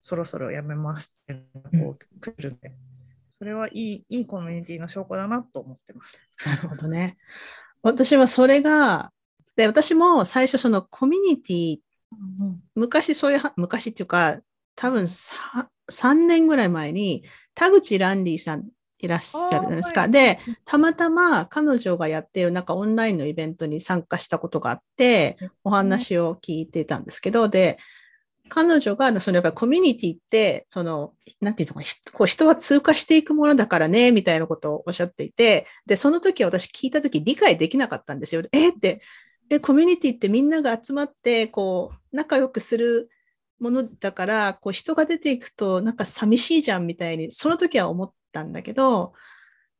[0.00, 1.32] そろそろ辞めますって
[1.72, 2.72] 連絡をくるんで、
[3.30, 6.20] それはいいいいコミュニティの証拠だなと思ってます。
[6.44, 7.16] なるほどね。
[7.82, 9.12] 私はそれが、
[9.56, 11.78] で、私も最初そのコミュニティ、
[12.74, 14.40] 昔そういうは、昔っていうか、
[14.74, 18.68] 多分さ3年ぐらい前に、田口ランディさん
[18.98, 20.02] いらっしゃるじゃないですか。
[20.02, 27.78] はいで、たまたま彼女がやっているなんかオンラインのイベントに参加したことがあって、お話を聞いてたんですけど、で、
[28.48, 38.42] 彼女が、そのやっぱりコミュニティって、その、なんていうのかな、ひこう人は通過していくものだからね、みたいなことをおっしゃっていて、で、その時私聞いた時理解できなかったんですよ。
[38.52, 39.00] えって、
[39.50, 43.08] え、コミュニティってみんなが集まって、こう、仲良くする
[43.64, 49.14] ものだから、こう、人が出ていくと、なんか寂しいじゃんみたいに、その時は思ったんだけど、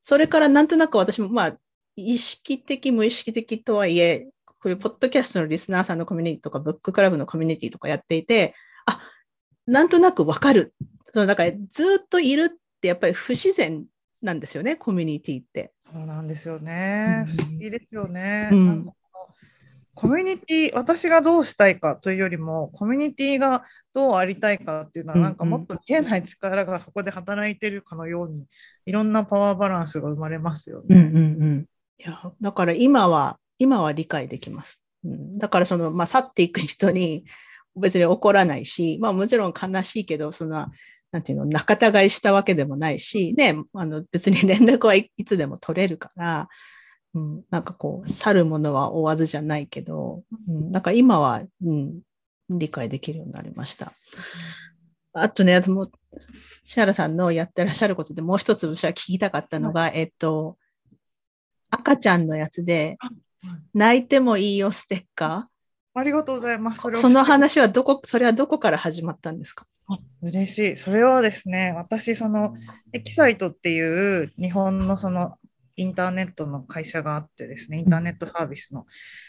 [0.00, 1.58] それからなんとなく私も、まあ、
[1.96, 8.54] 意識的、無意識的とはいえ、こういうポッドキャストのリスナーさんのコミュニティとか、ブッククラブのコミュニティとかやっていて、
[8.86, 9.00] あ、
[9.66, 10.74] なんとなくわかる。
[11.12, 13.84] その、だからずっといるってやっぱり不自然
[14.22, 15.72] なんですよね、コミュニティって。
[15.92, 17.26] そうなんですよね。
[17.28, 18.48] うん不思議ですよね。
[18.50, 18.90] うん
[19.94, 28.44] コミュニティ、私がどうしたいかというよりも、コミュニティがどうありたいかっていうのは、うんなんかもっと見えない力がそこで働いてるかのように、
[28.87, 30.96] いろんなパワーバランスが生まれますよね。
[30.96, 31.66] うんうんうん。
[31.98, 34.83] いや、だから今は、今は理解できます。
[35.04, 37.24] うん、だからその、まあ、去っていく人に
[37.76, 40.70] 別に怒らないし、まあもちろん悲しいけど、そんな、
[41.12, 46.48] なんていうの、仲違いしたわけでもないし、ね、あの別に連絡はいいつでも取れるから、
[47.14, 52.00] うん、なんかこう、去るものは追わずじゃないけど、うん、なんか今は、うん、
[52.50, 53.92] 理解できるようになりました。
[55.12, 55.92] あとね、もう、
[56.64, 60.57] シャラさんのやってらっしゃることでもう一つ私は聞きたかったのが、えっと、
[61.70, 65.48] 赤ちゃんのやつではい、泣いてもいいよステッカ
[65.92, 66.81] ありがとうございます。
[66.81, 69.66] そその話はどこ、それはどこから始まったんですか？
[69.87, 70.77] あ嬉しい。
[70.77, 72.55] それはですね、私、その
[72.92, 75.37] エキサイトっていう日本のその
[75.76, 78.87] インターネットの会社があってですね、インターネットサービスの。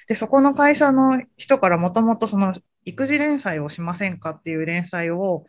[0.07, 2.53] で、そこの会社の人からもともとその
[2.85, 5.45] 育児連載をしませんかっていう連載を、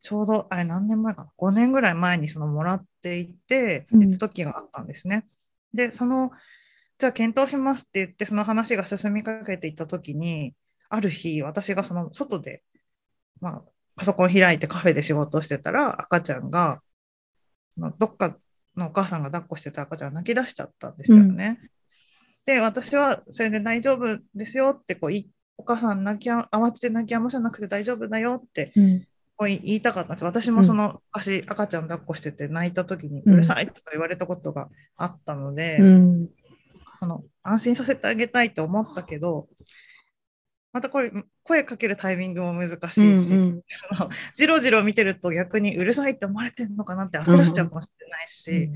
[0.00, 5.26] ちょうど、あれ何年前かな、5年ぐらい前にそのもらっていて、うんって時があったんですね。
[5.74, 6.32] で、その
[7.00, 10.54] じゃあ検討しますって言って、その話が進みかけていったときに、
[10.90, 12.62] ある日、私がその外で、
[13.40, 13.62] まあ、
[13.96, 16.82] パソコン開いてカフェで仕事をしてたら、赤ちゃんが、
[17.98, 18.36] どっか
[18.80, 21.60] のお母さんが抱っこしてた赤ちゃんが泣き出しちゃったんですよね。
[22.46, 30.24] で、私はそれで大丈夫ですよってこういお母さん泣きあ慌てて泣き止ませなくて大丈夫だよってうんこう言いたかったんです。
[30.24, 36.28] 私もその昔赤ちゃん抱っこしてて泣いた時にうんうるさいとか言われたことがあったので、うん
[36.98, 39.48] その安心させてあげたいと思ったけど、
[40.72, 43.62] またこれ声かけるタイミングも難しいし、うん
[44.36, 48.70] じろじろ見てると逆にうるさいって思われてるのかなって焦らしちゃうかもしれないし、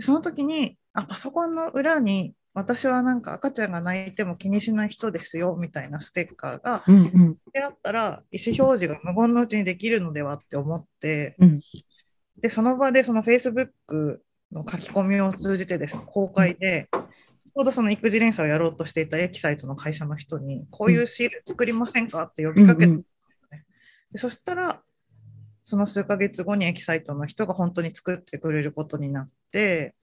[0.00, 7.36] その時にあパソコンの裏に私はなんか赤ちゃんが泣いても気にしない人ですよみたいなステッカーがうんうん。
[7.52, 11.60] であったら意思表示が無言のうちにできるのではって思って、うん。
[12.40, 14.18] でその場でその Facebook
[14.50, 23.02] の書き込みを通じてですね公開で、ちょうどその育児連鎖をやろうとしていたエキサイトの会社の人にこういうシール作りませんかって呼びかけて、うん
[24.10, 24.80] でそしたら
[25.64, 29.94] その数ヶ月後にエキサイトの人が本当に作ってくれることになって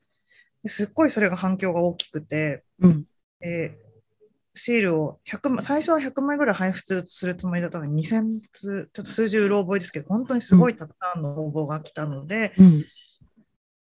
[0.61, 3.05] ですっごいそれが反響が大きくて、うん。
[3.41, 3.85] えー
[4.57, 12.85] シールを100枚最初は100枚ぐらい配布するつもりだったのに2000通ちょっと数字うろ覚えですけど本当にすごいたくさんの応募が来たので、うん。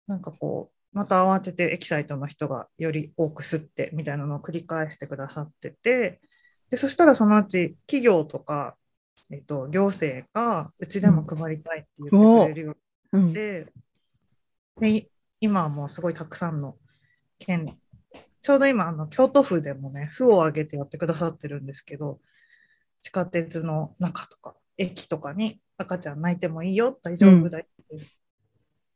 [0.07, 6.19] なんかこうまた慌ててエキサイトの人がより多く吸ってみたいなのを繰り返してくださってて
[6.69, 8.75] でそしたらそのうち企業とか、
[9.29, 13.67] えっと、行政がうちでも配りたいって言ってくれるよううんになって、
[14.79, 15.09] で
[15.41, 16.77] 今はもうすごいたくさんの
[17.39, 17.77] 県
[18.41, 22.19] ちょうど今あの京都府でもね府を挙げてやってくださってるんですけど
[23.01, 27.65] 地下鉄の中とか駅とかに赤ちゃん泣いてもいいよ大丈夫だよ、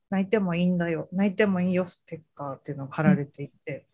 [0.10, 1.10] 泣いてもいいんだよ。
[1.12, 3.88] 泣いてもいいよステッカーっていうのが貼られていて、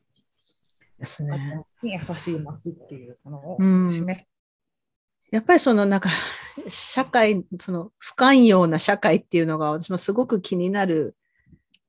[0.99, 1.63] ですね。
[1.81, 3.91] 優しい街っていうものをうん。
[3.91, 4.25] 示す、
[5.31, 6.09] やっぱりそのなんか、
[6.67, 11.15] 社会、その不寛容な社会っていうのが私もすごく気になる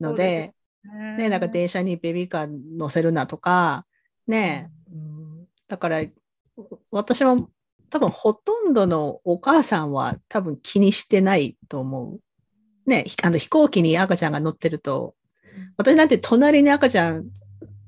[0.01, 0.55] ので、
[0.85, 1.17] ね。
[1.17, 3.87] ね、なんか電車にベビーカー乗せるなとか、
[4.27, 5.47] ね、うん。
[5.69, 6.03] だから
[6.91, 7.51] 私も
[7.89, 12.21] 多分ほとんどのお母さんは多分気にしてないと思う。
[12.87, 15.15] ね、ひあの飛行機に赤ちゃんが乗ってると、
[15.77, 17.27] 私なんて隣に赤ちゃん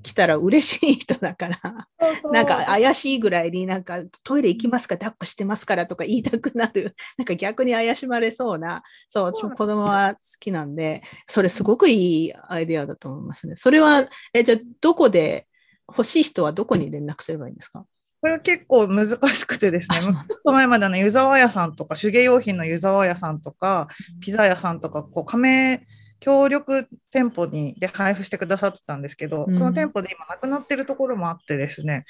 [0.02, 1.60] 来たら嬉しい人だから、
[2.00, 2.32] そうそう。
[2.32, 13.56] なんか怪しいぐらいになんかトイレ行きますか抱っこしてますからとか言いたくなる、 なんか逆に怪しまれそうな、そう、私も子供は好きなんで、それすごくいいアイデアだと思いますね。
[13.56, 15.48] それは、え、じゃあどこで、
[15.88, 17.86] 欲しい人はどこに連絡すればいいんですか？
[18.24, 23.86] これ結構難しくてですね、ちょっと前まであの湯沢屋さんとか、手芸用品の湯沢屋さんとか、
[24.22, 25.86] ピザ屋さんとか、こう加盟
[26.20, 32.06] 協力店舗にで配布してくださってたんですけど、うんその店舗で今なくなってるところもあってですね、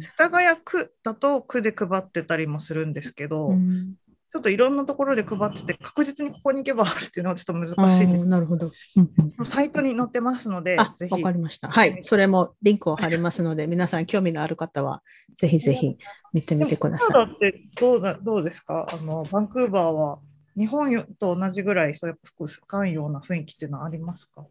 [0.00, 3.92] 世田谷区だと区で配ってたりもするんですけど、うん
[4.30, 8.70] ちょっといろんなところで配ってて、確実にここに行けばあるっていうのはちょっと難あしいんですーなるほど。
[8.96, 11.14] うんうんサイトに載ってますのであ、、ぜひ。
[11.14, 11.68] わかりました。
[11.68, 11.98] はい。
[12.02, 15.02] それもリンクを貼りますので、 皆さん興味のある方は、
[15.34, 15.96] ぜひぜひ
[16.32, 17.08] 見てみてください。
[17.08, 18.86] カナダってどうだどうですか？
[18.92, 20.18] あのバンクーバーは
[20.56, 24.44] 日本と同じぐらいそういう不寛容な雰囲気っていうのはありますか？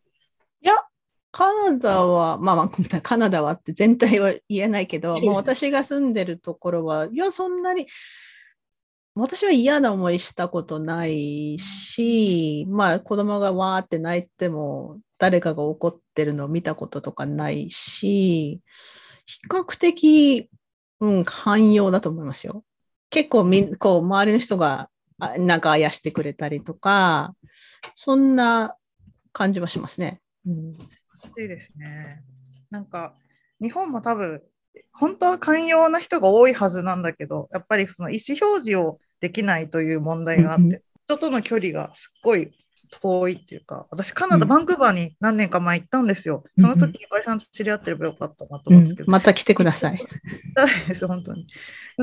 [0.62, 0.74] いや、
[1.32, 2.70] カナダは、まあまあ、
[3.04, 7.86] カナダはって全体は言えないけど、もう私が住んでるところは、いや、そんなに、
[9.18, 18.62] 私は嫌な思いしたことないし、まあ子供がわーって泣いても、誰かが怒ってるのを見たこととかないし、
[19.26, 20.50] 比較的、
[21.00, 22.64] うん、寛容だと思いますよ。
[23.10, 27.36] 結構みん、こう、周りの人が、あなんかあやしてくれたりとか、
[27.96, 28.76] そんな
[29.34, 30.22] 感じはしますね。
[30.46, 30.78] うん
[31.42, 32.24] いいですね。
[32.70, 33.14] なんか
[33.62, 34.42] 日本も多分
[34.92, 42.52] 本当は寛容な人が多いはずなんだけど、やっぱりその意思表示をできないという問題があって、うんうん人との距離がすっごい
[43.02, 46.44] 遠いっていうか、私カナダ、うんバンクーバーに何年か前行ったんですよ。
[46.58, 50.00] うんその時、ゆかりさんと知り合ってればよかったなとうん思うんですけど、また来てください。
[50.90, 51.48] です、本当に。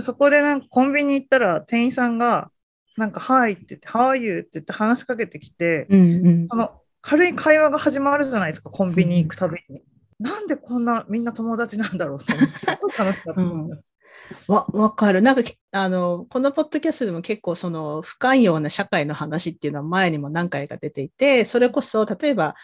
[0.01, 2.51] そこでなんかコンビニ行ったら店員さんが、
[2.97, 4.39] なんか、はいって言って、How are you?
[4.39, 9.83] って言って話しかけてきて、うんうんその軽い会話が始まるじゃないですか、コンビニ行くたびに。
[10.19, 13.83] なんでこんなみんな友達なんだろうって、すごい楽しかったんですよ。
[14.49, 15.23] わ、わかる。
[15.23, 15.43] なんか、
[15.73, 22.55] あの、このポッドキャストでも結構その不寛容な社会の話っていうのは前にも何回か出ていて、それこそ、例えば、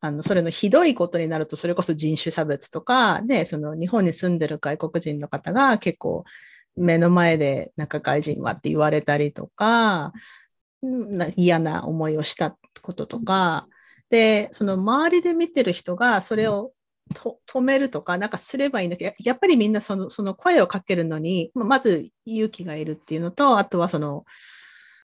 [0.00, 6.24] あの、それのひどいことになると、それこそ人種差別とか、で、その日本に住んでる外国人の方が結構
[6.76, 10.12] 目の前でなんか外人はって言われたりとか、
[10.82, 13.68] な嫌な思いをしたこととか、
[14.08, 16.72] で、その周りで見てる人がそれを
[17.14, 24.24] 止めるとか、なんかすればいいんだけど、やっぱりみんなそのその声をかけるのに、まず勇気がいるっていうのと、あとはその、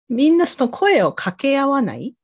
[0.10, 2.16] みんなその声を掛け合わない。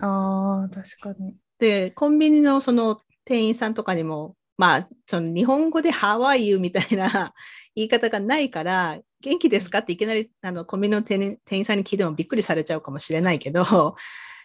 [0.00, 1.36] ああ、確かに。
[1.58, 6.58] で、コンビニのその店員さんとかにも、まあ、その日本語で How are you?
[6.58, 7.32] みたいな
[7.74, 9.78] 言い方がないから、元気ですか？
[9.78, 13.96] っていきなりあのコンビニの店店員さんに聞いてもびっくりされちゃうかもしれないけど、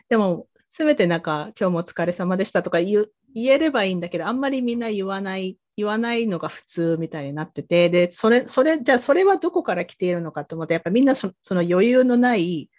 [0.09, 12.69] でも、せめてなんか、今日もお疲れ様でしたとか言う言えればいいんだけど、あんまりみんな言わない、言わないのが普通みたいになってて、で、それ、それ、じゃあそれはどこから来ているのかと思って、やっぱみんなその余裕のない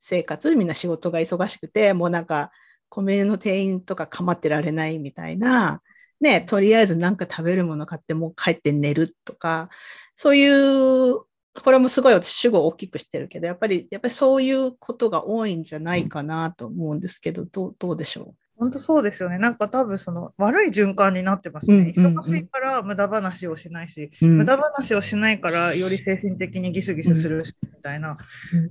[0.00, 2.50] 生活、みんな仕事が忙しくて、もうなんか、
[2.88, 5.80] コンビニの店員とか構ってられないみたいな、
[6.20, 9.70] ね、とりあえずなんか食べるもの買ってもう帰って寝るとか、
[10.16, 11.20] そういう、
[11.62, 18.36] これもすごい私主語を大きくしてるけど、やっぱり、やっぱりそういうことが多いんじゃないかなと思うんですけど、どうどうでしょう？
[18.60, 19.38] 本当そうですよね。
[19.38, 21.94] なんか多分その悪い循環になってますね。
[21.96, 28.18] 忙しいから無駄話をしないし、う、無駄話をしないからより精神的にギスギスするし、みたいな、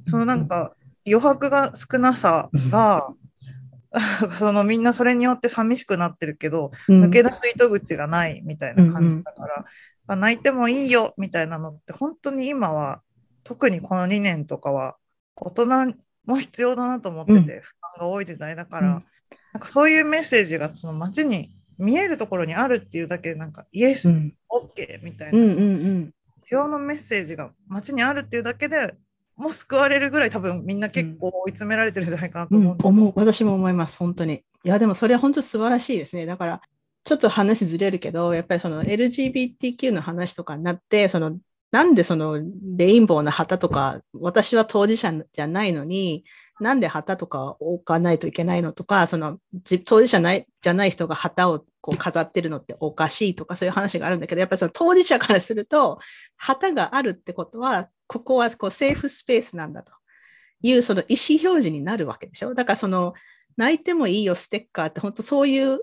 [0.06, 0.74] そのなんか
[1.08, 3.08] 余白が少なさが、
[4.38, 9.66] そのみんなそれによって寂しくなってるけど、うん、抜け出す糸口がないみたいな感じだから、
[10.06, 13.02] あ泣いてもいいよみたいなのって本当に今は
[13.44, 14.98] 特にこの2年とかは
[15.36, 17.44] 大人も必要だなと思ってて、うん。
[17.44, 17.62] 不安
[18.02, 19.04] が多い時代だから、うん
[19.54, 25.62] なんかそういうメッセージがその街に見えるところにあるっていうだけでなんかイエス、うんオッケーみたいな、うんうんう
[26.00, 26.14] ん
[26.50, 28.96] 不要のメッセージが街にあるっていうだけで
[29.38, 33.14] もう救われるぐらい多分みんな結構追い詰められてるんじゃないかなとうん思うんです、思う。
[33.16, 34.44] 私も思います、本当に。
[34.64, 36.26] いや、でもそれは本当素晴らしいですね。
[36.26, 36.62] だから、
[37.04, 41.38] ちょっと話ずれるけど、やっぱりその LGBTQ の話とかになって、その、
[41.72, 42.42] なんでその
[42.76, 46.26] レインボーの旗とか、私は当事者じゃないのに、
[46.60, 56.00] なんで旗とか置かないといけないのとか、そのじ当事者ないじゃない人が旗をこう飾ってるのっておかしいとかそういう話があるんだけど、やっぱりその当事者からすると、
[56.38, 59.92] 旗があるってことは、ここはこうセーフスペースなんだと
[60.62, 62.54] いうその意思表示になるわけでしょ。
[62.54, 63.14] だからその
[63.56, 65.80] 泣いてもいいよステッカーって本当そういう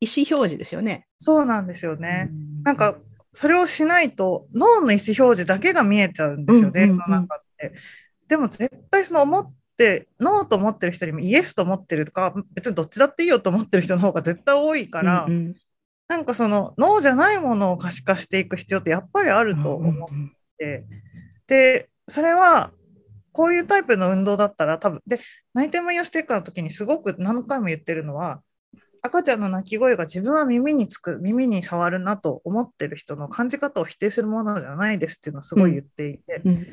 [0.00, 1.06] 意思表示ですよね。
[1.18, 2.30] そうなんですよね。
[2.62, 2.96] なんか
[3.32, 7.72] それをしないと脳の意思表示だけが見えちゃうんですよね、うんうんうん世の中って。
[8.28, 15.56] でも絶対その思ってノーと思ってる人よりもイエスと思ってるとか別にどっちだっていいよと思ってる人の方が絶対多いから、うんうん。
[16.08, 20.08] なんかそのノーじゃないものを可視化していく必要ってやっぱりあると思っ
[20.56, 20.84] て、
[21.46, 22.70] でそれは
[23.32, 25.20] こういうタイプの運動だったら多分で
[25.52, 28.40] 泣いてもいいよステッカーの時にすごく何回も言ってるのは
[29.02, 36.66] 赤ちゃんの泣き声が自分は耳につく耳に触るなと思ってる人の感じ方を否定するものじゃないですっていうのをすごい言っていて、うんうん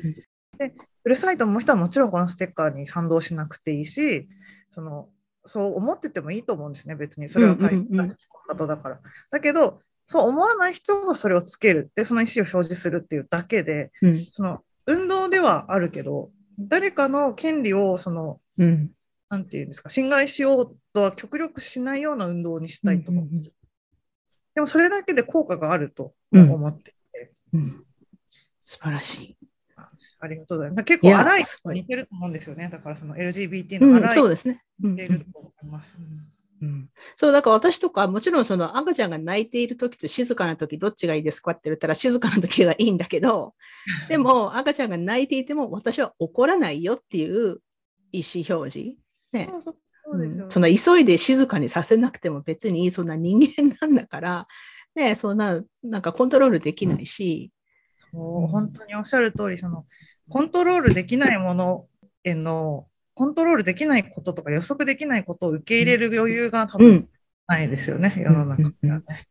[1.04, 4.28] うるさいと思う人はもちろんこのステッカーに賛同しなくていいし
[4.70, 5.08] その
[5.46, 7.28] そう思っててもいいと思うんですね別に。
[7.28, 8.14] それは大うんうんうん切
[8.48, 9.00] なことだから。
[9.30, 14.24] だけどそう思わない人がそれをつけるでその意思を表示するっていうだけでうん。
[14.32, 18.90] その運動ではあるけど誰かの権利をそのうん。
[19.28, 23.24] なんていうんですか侵害しようとは極力しないような運動にしたいと思う。
[23.24, 23.50] うんうん
[24.54, 26.48] でもそれだけで効果があるとうん。
[26.48, 27.84] 思っていて、うん。
[28.60, 29.36] 素晴らしい。
[30.20, 30.84] ありがとうございます。
[30.84, 32.68] 結構荒い似てると思うんですよね。
[32.70, 34.62] だからその LGBT うん、の荒いそうですね。
[34.82, 35.96] うん似てると思います。
[35.98, 36.34] うん
[37.16, 43.54] そう、だから私とか、もちろんその赤ちゃんが泣いている時と静かな時どっちがいいですかって言ったら静かな時がいいんだけど、
[44.08, 47.60] でも赤ちゃんが泣いていても私は怒らないよっていう
[48.12, 48.96] 意思表示。
[49.32, 49.74] ねそん
[50.50, 54.46] そんな急いで静かにさせなくても別にそんな人間なんだから、
[54.94, 57.50] ね、そんな、なんかコントロールできないし、
[57.96, 59.86] そう本当におっしゃる通りその
[60.28, 61.86] コントロールできないもの
[62.22, 67.08] へのコントロールできないこととか予測できないことを受け入れる余裕が多うん分
[67.46, 69.28] ないですよね、世の中にはね。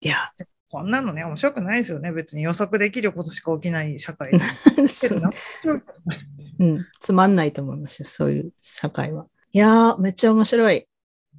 [0.00, 0.32] いや、
[0.66, 2.12] そんなのね、面白くないですよね。
[2.12, 4.32] 別に予測できることしか起きない社会。
[4.88, 5.18] そう
[6.64, 9.26] んつまんないと思いますよ、そういう社会は。
[9.52, 10.86] いやー、めっちゃ面白い。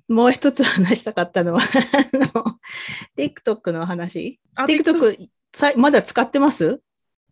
[0.08, 2.60] もう一つ話したかったのは、あの、
[3.18, 4.40] TikTok の話？
[4.56, 6.82] あ TikTok、さまだ使ってます？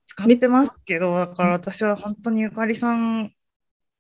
[0.07, 3.31] 使ってますけど、だから私は本当にゆかりさん、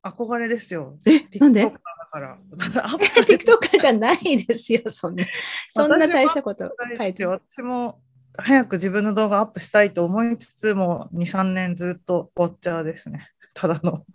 [0.03, 0.97] 憧れですよ。
[1.05, 1.63] え、なんで？
[2.15, 5.25] TikToker じゃないですよ、そんな。
[5.69, 8.01] そんな大したこと書いてよ私も
[8.35, 13.29] 早く自分の動画アップしたいと思いつつも2、3年ずっとウォッチャーですね。
[13.53, 14.05] ただの。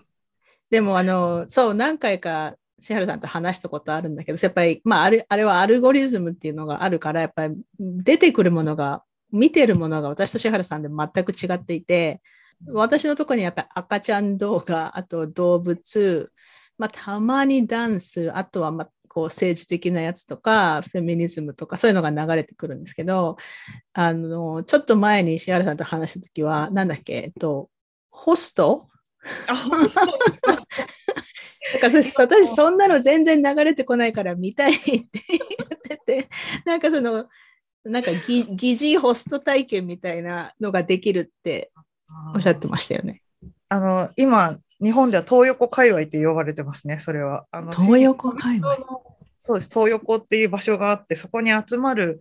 [0.70, 9.02] でも、あの、そう、何回か、千原さんと話したことあるんだけど、やっぱり、まあ、あれあれはアルゴリズムっていうのがあるから、やっぱり出てくるものが、
[9.32, 12.20] 見てるものが私と千原さんで全く違っていて、
[12.66, 16.32] 私のところにやっぱり赤ちゃん動画、あと動物、
[16.78, 23.36] まあ、たまにダンス、あとは、まあ、こう政治的なやつとか、フェミニズムとか、そういうのが流れてくるんですけど、
[23.92, 27.70] あの、ちょっと前に石原さんと話したときは、なんだっけ、えっと、
[28.10, 28.88] ホスト？
[29.48, 35.08] あ、本当 なんか私、私そんなの全然流れてこないから見たいって言っ
[35.82, 36.28] てて、
[36.64, 37.26] なんかその、
[37.84, 41.72] なんか疑疑似ホスト体験みたいなのができるって
[42.34, 43.22] おっしゃってましたよね。
[43.68, 47.46] あの、今、日本では東横界隈って呼ばれてますね、それは。
[47.50, 48.76] あの東横界隈？
[49.38, 52.20] そうです、東横っていう場所があって、そこに集まる、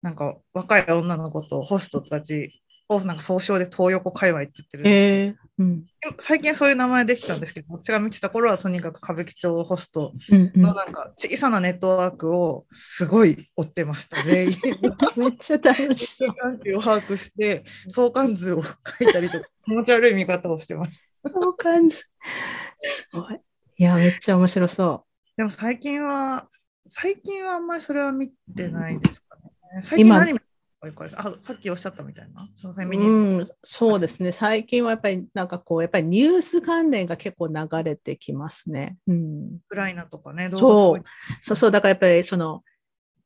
[0.00, 5.84] なんか若い女の子とホストたちをなんか総称で東横界隈って言ってるんですへえうん
[6.20, 14.56] 最近そういう名前できたんですけど、私が見てた頃はとにかく歌舞伎町ホストのなんか小さなネットワークをすごい追ってました、全員。
[15.16, 16.28] めっちゃ楽しそう。
[16.36, 21.30] 関係を把握して、相関図を書いたりとか、気持ち悪い見方をしてました。
[21.30, 21.96] そう感じ。
[22.78, 23.40] すごい。
[23.78, 25.04] いや、めっちゃ面白そ
[25.36, 26.48] でも最近は、
[26.88, 29.82] 最近はあんまりそれは見てないですかね。
[29.82, 30.44] 最近今何見て
[30.80, 32.88] ますかゆかりさんあさっきおっしゃったみたいな、そのフェう。
[32.88, 33.16] ミニズム。
[33.16, 34.32] うん、そうですね。
[34.32, 38.96] 最近はやっぱり、なんかこう、やっぱりニュース関連が結構流れてきますね。
[39.06, 39.44] うん。
[39.56, 41.04] ウクライナとかね、そう
[41.40, 42.62] そうそう、だからやっぱりその、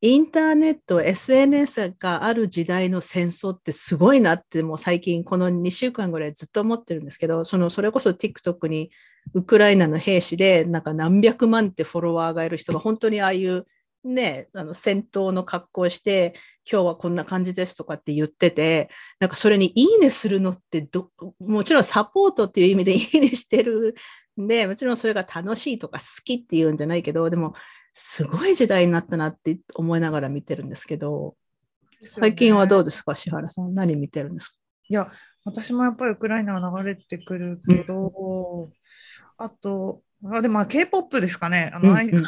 [0.02, 8.90] インターネット、SNS がある時代の戦争ってすごいなって、もう最近この2週間ぐらいずっと思ってるんですけど、その、それこそ TikTok に
[9.34, 13.66] ウクライナの兵士で、なんか何百万ってフォロワーがいる人が本当にああいう
[14.02, 16.34] ね、あの戦闘の格好をして、
[16.70, 18.88] 今日はこんな感じですとかって言ってて、
[19.18, 23.94] なんかそれにいいねするのってど、もちろんサポートっていう意味でいいねしてる
[24.40, 27.54] んで、もちろんそれが楽しいとか好きっていうんじゃないけど、でも、
[27.92, 31.34] すごい時代になったなって思いながら見てるんですけど、
[32.02, 33.74] 最近はどうでですか、石原さん？
[33.74, 34.56] 何見てるんですか？
[34.88, 35.10] いや、
[35.44, 38.70] 私もやっぱりウクライナは流れてくるけど、
[39.36, 41.70] あと、あでもまあ K-POP ですかね。
[41.74, 42.24] あの、うんうん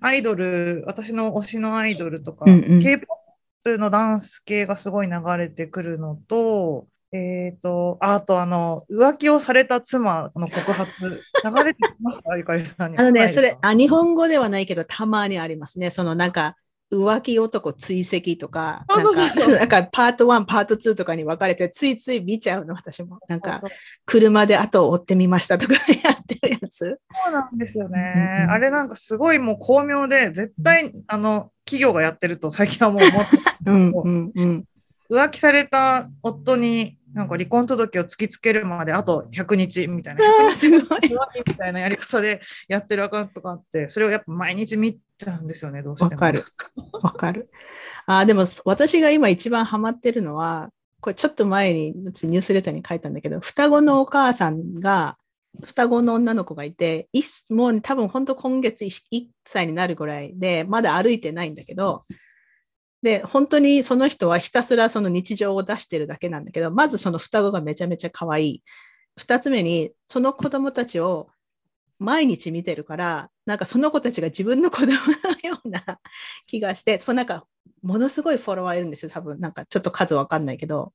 [0.00, 12.98] アイドル、私の推しのアイドルとか、うんうん K-POP のダンス系がすごい流れてくるのと、えっ、と、ああとあの、浮気をされた妻の告発、 流れてきますか、ゆかりさんに。
[12.98, 15.90] あのね、それ、あ、日本語ではないけど、たまにありますね。
[15.90, 16.56] そのなんか、
[16.96, 23.18] 浮気男追跡とか、なんか、 なんかパート1、パート2とかに分かれて、ついつい見ちゃうの、私も。
[23.28, 23.60] なんか、
[24.04, 26.98] 車で後を追ってみましたとかやってるやつ。
[27.24, 28.46] そうなんですよね。
[28.48, 34.64] あれなんかすごいもう巧妙で、絶対、あの、企業がやってると最近はもう思って うんうんうん。
[35.10, 40.56] 浮気された夫になんか離婚届を突きつけるまであと100日みたいな。
[40.56, 41.00] すごい。
[41.46, 46.20] みたいなやり方でやってるアカウントがあって、それをやっぱ毎日見ちゃうんですよね、どうしても。
[46.20, 46.44] わかる。
[47.02, 47.50] わかる。
[48.06, 55.16] あ、でも私が今一番ハマってるのは、これちょっと前にニュースレターに書いたんだけど、双子のお母さんが、
[55.64, 62.04] 双子の女の子がいて、いっもう多分本当今月 1, 歳になるぐらいで、まだ歩いてないんだけど、
[63.02, 68.62] で、本当にその人はひたすらその日常を出してるだけなんだけど、まずその双子がめちゃめちゃ可愛い。
[69.16, 71.28] 二つ目に、その子供たちを
[71.98, 74.92] 毎日見てるから、なんかその子たちが自分の子供の
[75.48, 75.82] ような
[76.46, 77.44] 気がして、そうなんか
[77.82, 80.92] ものすごいフォロワーいるんですよ、多分なんかちょっと数わかんないけど。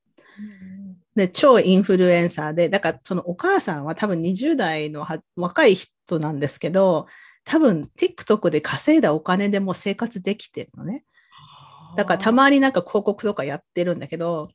[1.16, 7.08] で、超インフルエンサーで、だからそのお母さんは多分20代のは若い人なんですけど、
[7.44, 11.06] 多分 TikTok で稼いだお金でもう生活できてるのね。
[11.98, 14.50] だからたまになんか広告とかやってるんだけど、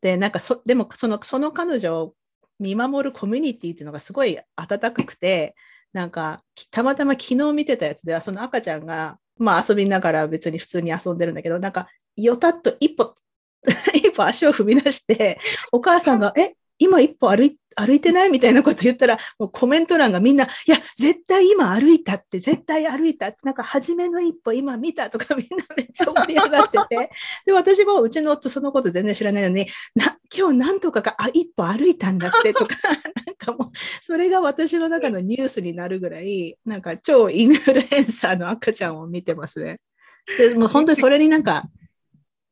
[0.00, 2.14] で、なんかそ、でもその、その彼女を
[2.60, 5.56] 見守るコミュニティっていうのがすごい温かくて、
[5.92, 13.16] なんか、たまたま昨日見てたやつでは、その赤ちゃんが、まあ遊びながら別に普通に遊んでるんだけど、なんか、よたっと一歩、
[13.92, 15.38] 一歩足を踏み出して、
[15.72, 27.10] お母さんが、え、今一歩歩い歩いてないみたいなこと言ったら、もうコメント欄がみんな、いや、絶対今歩いたって、絶対歩いたって、なんか初めの一歩今見たとかみんなめっちゃ盛り上がってて、
[27.46, 32.76] で、私もうちの夫そのこと全然知らないのに、な、今日なんとかが、あ、一歩歩いたんだってとか、
[33.26, 33.70] なんかもう、
[34.00, 39.80] それが私の中のニュースになるぐらい、なんか超インフルエンサーの赤ちゃんを見てますね。
[40.38, 41.64] で、もう本当にそれになんか、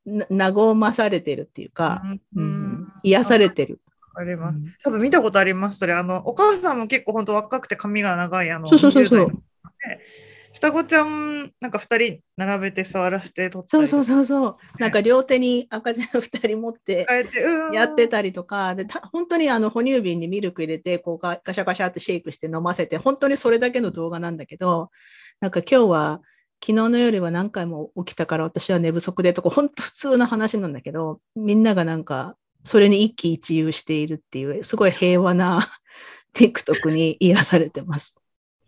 [0.04, 2.02] な和まされてるっていうか、
[2.34, 3.80] うんうん、癒されてる。
[4.14, 4.56] あります。
[4.56, 4.74] うん。
[4.82, 5.78] 多分見たことあります。
[5.78, 9.18] それ、あの、お母さんも結構本当若くて髪が長い、あの、そうそうそうそう。
[9.18, 9.42] 20代ので。
[10.54, 14.56] 双子ちゃん、なんか二人並べて座らせて撮ったそうそうそうそう。
[14.78, 17.06] なんか両手に赤ちゃん2人持って
[17.72, 24.90] やってたりとか、でた本当にあの哺乳瓶にミルク入れてこうガガシャガシャってシェイクして飲ませて、本当にそれだけの動画なんだけど、
[25.40, 26.20] なんか今日は
[26.64, 35.68] 昨日の夜は何回も起きたから私は寝不足でとか、本当普通の話なんだけど、みんながなんかそれに一喜一憂しているっていう、すごい平和な
[36.34, 38.18] TikTok に癒されてます。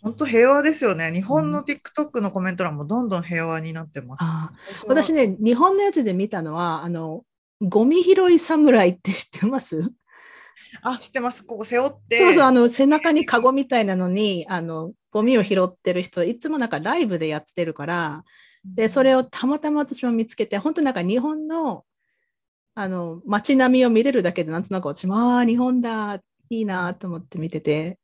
[0.03, 1.11] 本当平和ですよね。
[1.12, 4.18] 日本の TikTok のコメント欄もどんどん平和になってます。
[4.20, 4.53] あ
[4.86, 7.24] 私ね、日本のやつで見たのは、あの、
[7.62, 9.90] ゴミ拾い侍って知ってます？
[10.82, 11.45] あ、知ってます。
[11.45, 12.18] ここ背負って。
[12.18, 18.24] そうそう、あの、背中にカゴみたいなのに、あの、ゴミを拾ってる人、いつもなんかライブでやってるから、
[18.64, 21.84] で、それをたまたま私も見つけて、本当なんか日本の、
[22.75, 26.20] あの、街並みを見れるだけで、なんとなく私も、ああ、日本だ、
[26.51, 27.99] いいなと思って見てて、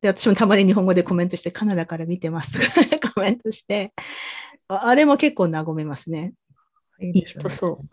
[0.00, 2.58] で、私もたまに日本語でコメントして、カナダから見てます
[3.14, 3.92] コメントして、
[4.68, 6.34] ああれも結構和めますね。
[7.00, 7.88] いいいいですね人そう。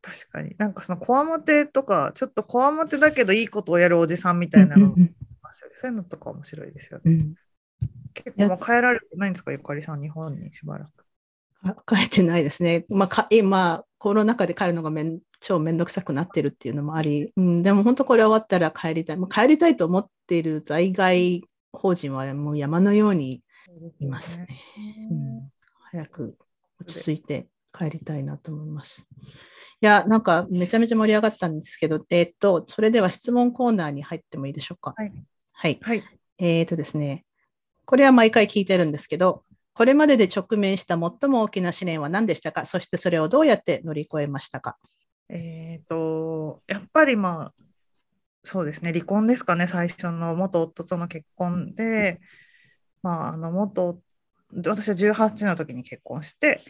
[0.00, 0.54] 確かに。
[0.58, 5.14] なんかそのこわもてとか、ちょっとこわもてだけどいいことをやるおじさんみたいなの、うんうん
[5.54, 7.12] そういうのとか面白いですよね。
[7.12, 7.34] うんうん
[8.14, 11.04] 結構もう帰られてないんですか、ゆかりさん、日本にしばらく。
[11.62, 12.84] あ帰ってないですね。
[12.90, 19.16] まあ、か今、コロナ禍で帰るのがめん超めんどくさくなってるっていうのもあり、うん、でも本当これ終わったら帰りたい。
[19.16, 21.42] もう帰りたいと思っている在外
[21.72, 23.42] 法人はもう山のように
[24.00, 24.46] いますね。
[25.10, 25.52] うん、
[25.90, 26.36] 早く
[26.80, 29.06] 落ち着いて帰りたいなと思います。
[29.80, 34.94] いや、なんかめちゃめちゃ盛り上がったんですけど、えっと、それでは質問コーナーに入ってもいいでしょうか？
[34.96, 35.12] はい。
[35.52, 35.78] はい。
[35.80, 36.04] はい。
[36.38, 37.24] えっとですね、
[37.84, 39.44] これは毎回聞いてるんですけど、
[39.74, 42.64] これまでで直面した最も大きな試練は何でしたか？
[42.64, 44.76] そしてそれをどうやって乗り越えましたか？
[45.28, 47.64] えっ、と、やっぱりまあ、
[48.44, 52.20] そうですね、離婚ですかね、最初の元夫との結婚で、
[53.02, 54.00] まあ、あの元、
[54.54, 56.60] 私は18の時に結婚して、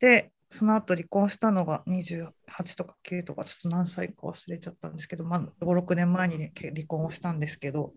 [0.00, 2.32] で、その後離婚したのが28
[2.76, 7.94] とか9とか、ちょっと何歳か忘れちゃったんですけど、まあ、5、6年前に離婚をしたんですけど、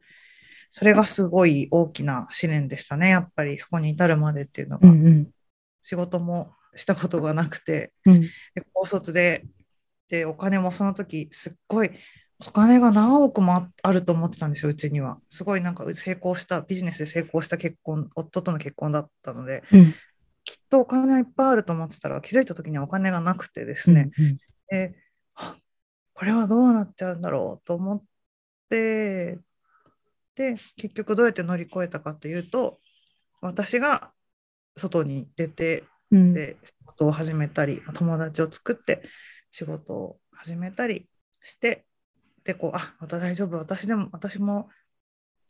[0.76, 5.28] それがすごい大きな試練でしたね、やっぱりそこに至るまでっていうのが、ん
[5.84, 8.21] 仕事もしたことがなくて、うん。
[8.21, 8.30] で
[8.74, 9.45] 高卒で。
[10.09, 11.91] でお金もその時すっごい
[12.45, 15.19] お金が何億もああると思ってたんですようちには。
[15.30, 19.63] すごいなんか成功したビジネスで成功した結婚夫との結婚だったので。
[19.71, 19.93] うん。
[20.43, 24.38] きっとお金はいっぱいあると思ってたら気づいた時にはお金がなくてですね、うん
[24.69, 24.95] で
[25.36, 25.55] あ
[26.13, 28.03] これはどうなっちゃうんだろうと思っ
[28.69, 29.39] て
[30.36, 32.80] で結局どうやって乗り越えたかというと
[33.42, 34.12] 私が
[34.76, 36.34] 外に出てうん。
[36.34, 39.04] で仕事を始めたり友達を作って
[39.52, 41.08] 仕事を始めたり
[41.42, 41.86] して
[42.44, 44.70] でこうあまた大丈夫私でも私も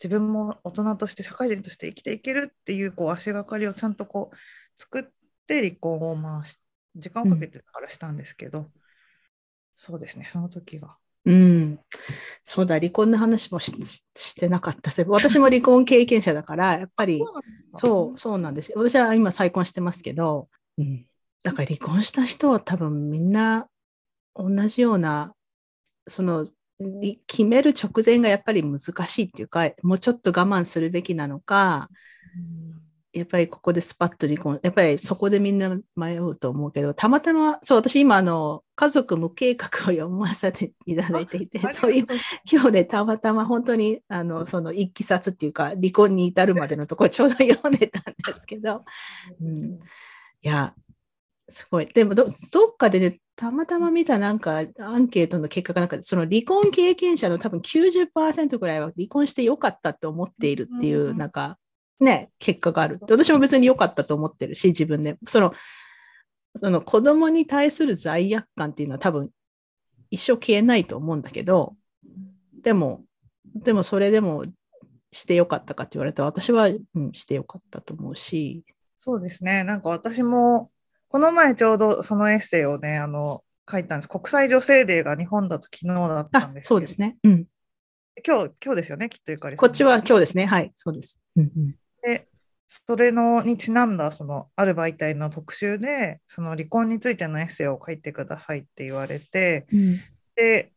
[0.02, 4.36] 自分も大人として社会人として生きていけるっていうこう足がかりをちゃんとこう
[4.78, 5.04] 作っ
[5.48, 6.58] て離婚をまあし
[6.96, 8.68] 時間をかけてからしたんですけど、
[9.76, 11.80] そうですねその時がうん。
[12.44, 13.74] そうだ、離婚の話もし
[14.36, 14.92] てなかった。
[15.08, 17.24] 私も離婚経験者だから、やっぱり、
[17.78, 18.76] そう、そうなんですよ。
[18.78, 21.06] 私は今再婚してますけど、うん。
[21.44, 23.68] だから離婚した人は多分みんな
[24.36, 25.34] 同じような、
[26.08, 26.46] その、
[26.80, 31.90] り決める直前がやっぱり難しいっていうか、もうちょっと我慢するべきなのか、
[33.14, 42.08] やっぱりここでスパッと離婚、やっぱりそこでみんな迷うと思うけど、たまたま、そう、私今、あの、家族無計画を読ませていただいていて、そういう、
[42.52, 48.84] 今日ね、たまたま本当に、あの、その一気冊っていうか、離婚に至るまでのところちょうど読んでたんですけど、
[49.40, 49.58] うん。
[49.64, 49.80] い
[50.42, 50.74] や、
[51.50, 51.86] すごい。
[51.86, 61.18] でもど、どっかでね、たまたま見たなんかアンケートの結果がなんか、その離婚経験者の多分90%ぐらいは離婚してよかったって思っているっていうう、ん。
[61.18, 61.60] なんか、
[62.00, 63.00] ね、結果がある。
[63.00, 65.18] で私も別に良かったと思ってるし、自分で。
[65.28, 65.54] その、
[66.56, 69.32] その子供に対する罪悪感っていうのは多分
[70.12, 71.76] 一生消えないと思うんだけど、
[72.62, 73.04] でも、
[73.56, 74.46] でもそれでも
[75.12, 78.64] してよかったかって言われたら私は、うん、してよかったと思うし、
[78.96, 80.72] そうですねなんか私も
[81.10, 87.18] この前ちょうどそのエッセイをねあの書いたんです国際女性デーが日本だと昨日だったあんですそうですね。
[87.24, 87.46] うん。
[88.26, 90.46] 今日今日ですよねきっとゆかりさんこっちは今日ですね。
[90.46, 91.22] はい、そうです。
[91.36, 92.28] うんうんで、
[92.68, 100.00] それのにちなんだそのある媒体の特集で、その離婚についてのエッセイを書いてくださいって言われて、うん。
[100.36, 100.72] で、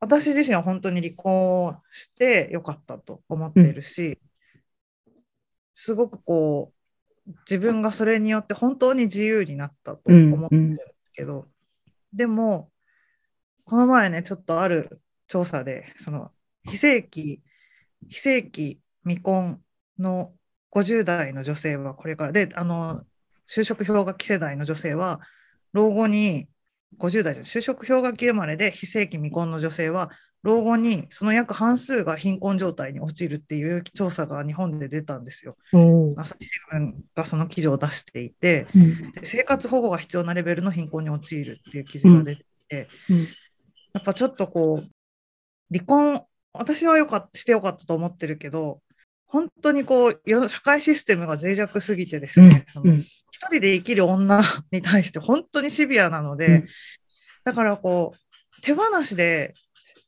[0.00, 4.18] 私自身は本当に離婚してよかったと思っているし、
[5.74, 6.72] すごくこ
[7.26, 11.46] う、自分がそれによって本当に自由になったと思ってるんですけど、
[12.12, 12.70] でも、
[13.64, 16.32] この前ね、ちょっとある調査で、その
[16.64, 17.42] 非正規、
[18.08, 19.60] 非正規未婚
[19.98, 20.32] の
[20.72, 23.02] 50代の女性はこれから、で、あの、
[23.48, 25.20] 就職氷河期世代の女性は、
[25.72, 26.48] 老後に、
[26.98, 30.10] 50代で就職氷河期生まれで非正規未婚の女性は、
[30.42, 35.56] 老後にその約半数が貧困状態に陥るっていう調査が日本で出たんですよ。
[36.16, 39.12] 朝日新聞がその記事を出していて、うん。
[39.12, 43.18] で生活保護が必要なレベルの貧困に陥るっていう記事が出ていて、うん。
[43.20, 46.22] やっぱちょっとこう離婚
[46.52, 48.80] 私はよかっしてよかったと思ってるけど
[49.28, 53.06] 本当にこう世社会システムが脆弱すぎてですね、その一
[53.50, 56.68] 人で生きる女に対して本当にシビアなので、うん。
[57.44, 59.54] だからこう手放しで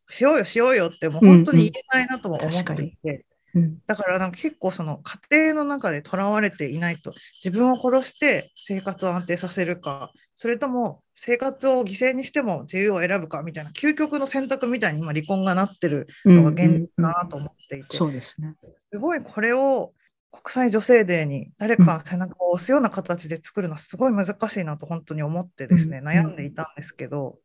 [0.08, 3.78] しようよしようよってもう本当に言えないなとも思っていて、うん。
[3.86, 4.98] だからなんか結構その
[5.30, 7.12] 家庭の中でとらわれていないと
[7.44, 18.54] 自分を殺して生活を安定させるかそれとも生活を犠牲にしても自由を選ぶかみたいな究極の選択みたいに今離婚がなってるのが現実だなと思っていて、そうですね。
[18.58, 19.92] すごいこれを
[20.32, 27.36] 国際女性デーに誰かの背中を押すような形で作るのはすごい難しいなと本当に思ってですね、うん悩んでいたんですけど、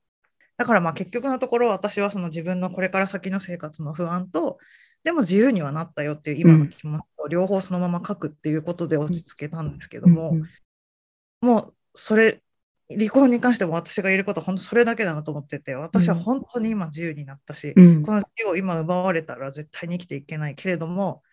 [0.55, 4.57] だからまあ結局のところ私はその自分のこれから先の生活の不安と、
[5.03, 11.45] でも自由にはなったよっていう今の気持ちと両方そのまま書くっていうことで落ち着けたんですけども、うん。
[11.45, 12.41] もうそれ、
[12.89, 18.03] 離婚に関しても私が言えることは本当それだけだなと思ってて、私は本当に今自由になったし、うん。
[18.03, 21.23] この自由を今奪われたら絶対に生きていけないけれども、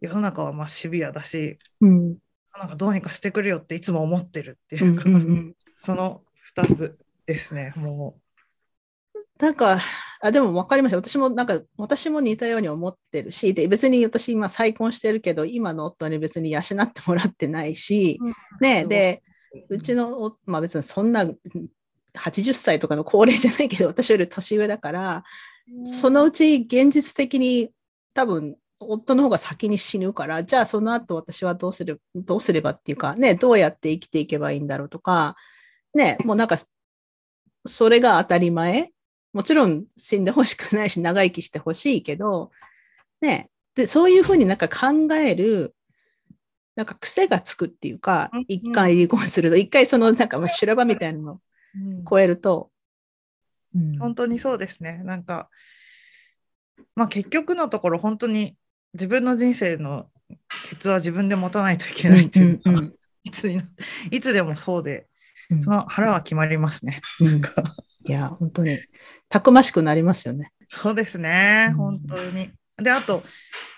[0.00, 2.16] 世の中はまあシビアだし、うん。
[2.58, 5.54] なんかどうにかしてくれよっていつも思ってるってういうんか、うんうん。
[5.76, 6.22] その
[6.54, 8.16] 2つですね、も
[9.38, 9.78] なんか、
[10.20, 10.98] あ、でも分かりました。
[10.98, 18.62] 私もなんか、私も似たように思ってるし、で別に私今再婚してるけど、今の夫に別に養ってもらってないし、う。
[18.62, 18.88] ね、そう。
[18.88, 19.22] で、
[19.68, 21.24] うちの、まあ別にそんな
[22.14, 25.24] 80歳とかの高齢じゃないけど、私より年上だから、
[25.84, 27.70] そのうち現実的に
[28.12, 35.36] 多分夫の方が先に死ぬから、じゃあその後私はどうすれどうすればっていうか、ね、どうやって生きていけばいいんだろうとか、
[35.94, 36.58] ね、もうなんか、
[37.66, 38.90] それが当たり前。
[39.32, 42.52] もちろん死んでほしくないし、長生きしてほしいけど、
[43.20, 45.73] ね、で、そういうふうになんか考える、
[46.76, 51.40] なんか癖がつくっていうか一回離婚すると、一回そのなんかまあ修羅場みたいなのを
[51.74, 52.04] うん。
[52.08, 52.70] 超えると、
[53.74, 53.98] うん。
[53.98, 55.00] 本当にそうですね。
[55.04, 55.48] なんか、
[56.94, 58.56] まあ結局のところ、本当に
[58.94, 60.06] 自分の人生の
[60.68, 62.94] ケツは自分で持たないといけないっていうか、うんうん
[63.26, 63.62] いつに
[64.10, 65.06] いつでもそうで、
[65.48, 65.62] うん。
[65.62, 67.00] その腹は決まりますね。
[67.20, 67.26] うん。
[67.26, 67.62] なんか。
[68.06, 68.78] いや、本当に、
[69.30, 70.52] たくましくなりますよね。
[70.68, 71.76] そうですね、うん。
[71.76, 72.52] 本当に。
[72.76, 73.22] で、あと、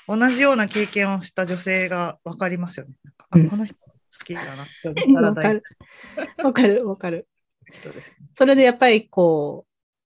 [0.08, 2.94] 同じような経験をした女性が分かりますよね。
[3.04, 5.62] なんかあうんこの人好きだなって思ったらわかる。
[6.42, 7.28] わかる、わかる。
[7.70, 8.16] 人ですね。
[8.32, 9.66] それでやっぱりこ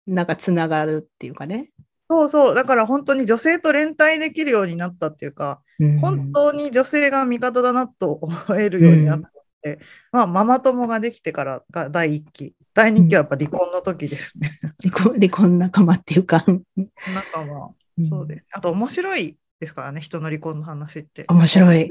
[0.08, 1.72] う、なんかつながるっていうかね。
[2.10, 5.62] そうそう、だから本当に女性と連帯できるようになったっていうか、
[6.02, 9.22] 本当に女性が味方だなと思えるようになっ
[9.62, 9.80] て、
[10.12, 12.54] まあ、ママ友ができてからが第一期。
[12.74, 14.52] 第二期はやっぱ離婚の時ですね。
[14.82, 16.46] 離婚離婚仲間っていうか。
[17.14, 17.72] 仲間、
[18.06, 18.46] そうです。
[18.52, 21.26] あと面白いですからね、人の離婚の話って。
[21.28, 21.90] 面白い。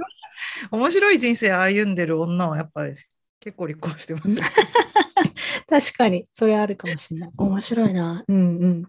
[0.71, 2.97] 面白い人生歩んでる女はやっぱり
[3.41, 4.29] 結構離婚してます。
[5.69, 7.31] 確かに、それあるかもしれない。
[7.37, 8.25] 面白いな。
[8.27, 8.87] うんうん。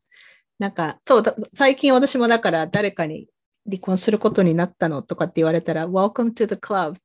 [0.60, 3.28] なんか、そうだ、最近私もだから誰かに
[3.66, 6.96] 離婚することになったのとかって言われたら、Welcome to the club。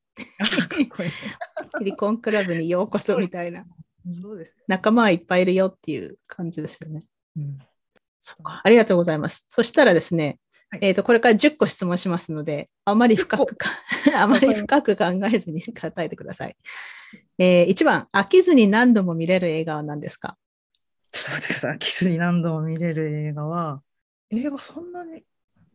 [1.73, 3.65] 離婚クラブにようこそみたいな。
[4.21, 4.55] そうです。
[4.69, 7.05] 仲間はいっぱいいるよっていう感じですよね。
[7.37, 7.59] うん。
[8.63, 9.47] ありがとうございます。
[9.49, 10.39] そしたらですね、
[10.71, 13.69] はいえっ、と、これから10個質問しますので、あまり深くか、
[14.17, 16.57] あまり深く考えずに答えてください。
[17.39, 20.39] えー、1番、飽きずに何度も見れる映画は何ですか？
[21.11, 21.79] ちょっと待ってください。
[21.79, 23.83] キスに何度も見れる映画は、
[24.31, 25.25] 映画そんなに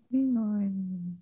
[0.09, 1.19] 見ないん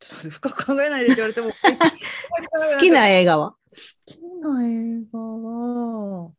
[0.00, 1.50] ちょっと深く考えないでって言われても。
[2.72, 3.50] 好きな映画は？
[3.50, 3.58] 好
[4.06, 6.32] きな映画は、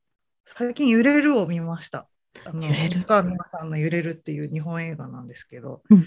[0.46, 2.08] 最近揺れるを見ました。
[2.46, 6.06] あの揺れる西川美和さんの揺れるっていう日本映画なんですけど、うん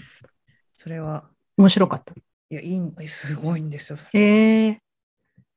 [0.75, 2.13] それは、面白かった。
[2.13, 3.97] いや、いいんすごいんですよ。
[3.97, 4.77] それえー、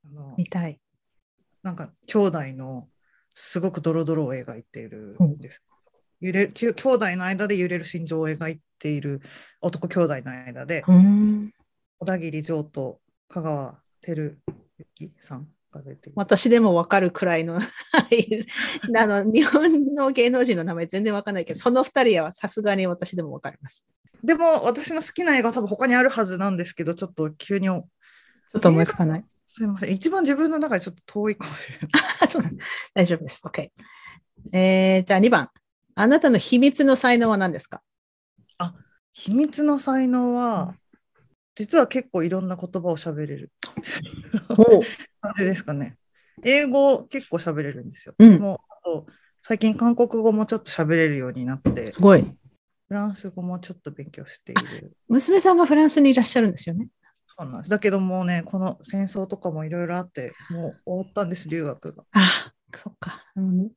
[0.05, 0.79] あの見たい。
[1.63, 2.89] なんか兄弟の
[3.35, 5.63] すごくドロドロを描いているんです。
[6.21, 9.21] 揺れきゅ兄弟の間で揺れる心情を描いている
[9.61, 11.51] 男兄弟の間で、うーん
[11.99, 14.37] 小田切城と香川照
[14.79, 15.49] 之さん。
[16.15, 23.87] 私でもわかるくらいの あの日本の芸能人の名前全然わかんないけど、その二人はさすがに私でもわかります。
[24.23, 27.85] でも私の好きな映画多分他にあるはずなんですけど、ちょっと急にちょ
[28.59, 29.25] っと思いつかない。
[29.47, 29.91] すいません。
[29.91, 31.89] 一番自分の中でちょっと遠いかもしれない。
[32.95, 33.43] 大丈夫です。
[33.45, 33.71] OK。
[34.53, 35.51] えー、じゃあ2番。
[35.95, 37.83] あなたの秘密の才能は何ですか？
[39.19, 40.75] 秘密の才能は、
[41.57, 43.51] 実は結構いろんな言葉を喋れる
[44.51, 44.83] お
[45.21, 45.97] 感じですかね。
[46.45, 48.15] 英語結構喋れるんですよ。
[48.19, 49.07] うんもうあと
[49.43, 52.23] 最近韓国語もちょっと喋れるようになって、すごい。
[52.23, 54.93] フランス語もちょっと勉強している。
[55.09, 56.89] 娘さんがフランスにいらっしゃるんですよね。
[57.27, 57.71] そうなんです。
[57.71, 62.05] だけどもうね、この戦争とかもいろいろあって、もう終わったんです、留学が。
[62.13, 63.71] あそっか、うん。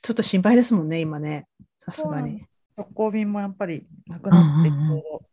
[0.00, 1.46] ちょっと心配ですもんね、今ね。
[1.78, 2.44] さすがに。
[2.76, 5.26] 直行便もやっぱりなくなって、こう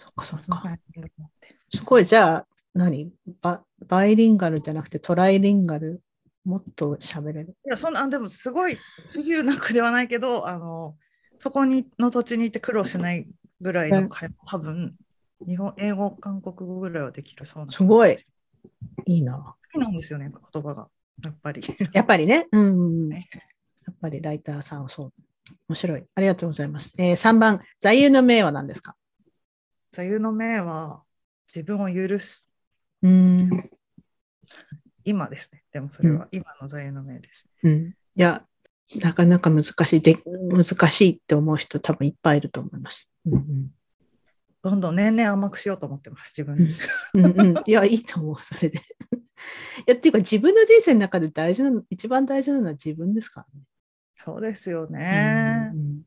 [0.00, 0.62] そっかそっか。
[1.74, 3.12] すごい、じゃあ、何？
[3.42, 6.00] ババイリンガルじゃなくてトライリンガル、
[6.42, 7.54] もっと喋れる？
[7.66, 8.78] いや、そんな、あでもすごい
[9.12, 10.96] 不自由なくではないけど、あの、
[11.36, 13.28] そこにの土地に行って苦労しない
[13.60, 14.96] ぐらいの会話、多分、
[15.46, 18.16] 日本、英語、韓国語ぐらいはできるそうなんすごい。
[19.04, 19.34] いいな。
[19.36, 20.88] 好きなんですよね、言葉が。
[21.22, 21.60] やっぱり。
[21.92, 22.46] やっぱりね。
[22.52, 23.18] うんや
[23.92, 25.12] っぱりライターさんはそう。
[25.68, 26.04] 面白い。
[26.14, 26.94] ありがとうございます。
[26.96, 28.94] えー、3番、座右の銘は何ですか？
[29.92, 31.02] 座右の銘は、
[31.52, 32.48] 自分を許す。
[33.02, 33.70] うん。
[35.04, 35.64] 今ですね。
[35.72, 37.46] でもそれは今の座右の銘です。
[37.62, 37.72] うん。
[37.88, 38.44] いや、
[38.96, 40.00] なかなか難しい。
[40.00, 43.08] で、難しいって思う人多分いっぱいいると思います。
[43.26, 43.70] うん
[44.62, 46.74] どんどん年々甘くしようと思ってます、自分に。
[47.14, 47.24] うん。
[47.24, 47.62] うんうん。
[47.66, 48.78] いや、いいと思う、それで。
[48.78, 48.82] い
[49.86, 53.64] や、っていうか自分の人生の中で大事なの、一番大事なのは自分ですからね。
[54.22, 55.76] そうですよねう。
[55.78, 56.02] ん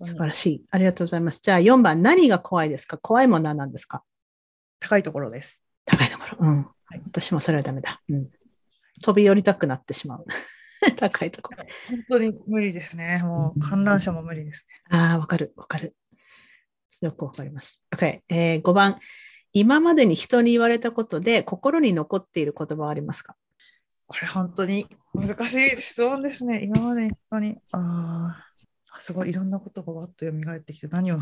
[0.00, 0.64] 素晴らしい。
[0.70, 1.40] ありがとうございます。
[1.42, 2.98] じゃあ4番、何が怖いですか？
[2.98, 4.02] 怖いものは何ですか？
[4.80, 5.64] 高いところです。
[5.84, 6.48] 高いところ。
[6.48, 6.66] うん。
[7.06, 8.00] 私もそれはダメだ。
[8.08, 8.30] うん。
[9.02, 10.24] 飛び降りたくなってしまう。
[10.96, 11.64] 高いところ。
[11.88, 13.20] 本当に無理ですね。
[13.22, 14.98] もう観覧車も無理ですね。
[14.98, 15.96] ああ、わかる、わかる。
[17.02, 17.82] よくわかります。
[17.94, 18.98] OK、えー、5番、
[19.52, 23.36] 今までに人に言われたことで心に残っている言葉はありますか？
[24.06, 26.62] これ本当に難しい質問ですね。
[26.62, 27.58] 今までに本当に。
[27.72, 28.45] ああ、
[28.98, 31.18] すごいいろんなことがわっと蘇ってきて何を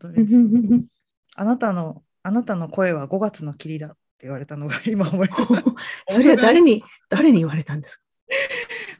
[0.00, 0.44] どれにしよう
[1.36, 5.64] あなたの、あなたの声は5月の霧だって言われたのが 今思い出した
[6.12, 8.02] それは誰に、誰に言われたんですか？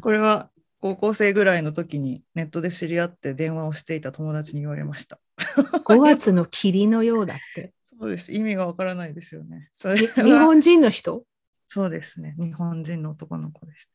[0.01, 0.51] これは
[0.81, 5.19] 高校生ぐらいの時にネットで知り合って電話をしていた友達に言われました。
[5.37, 7.73] ?5 月の霧のようだって。
[7.99, 8.33] そうです。
[8.33, 9.71] 意味がわからないですよね。
[9.75, 11.25] そにれ日は本人の人？
[11.69, 12.37] そうですね。
[12.39, 13.87] 日本人の男の子でし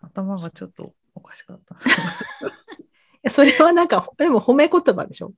[0.00, 0.06] た。
[0.06, 1.76] 頭がちょっとおかしかった。
[3.28, 5.32] それはなんか、でも褒め言葉でしょ？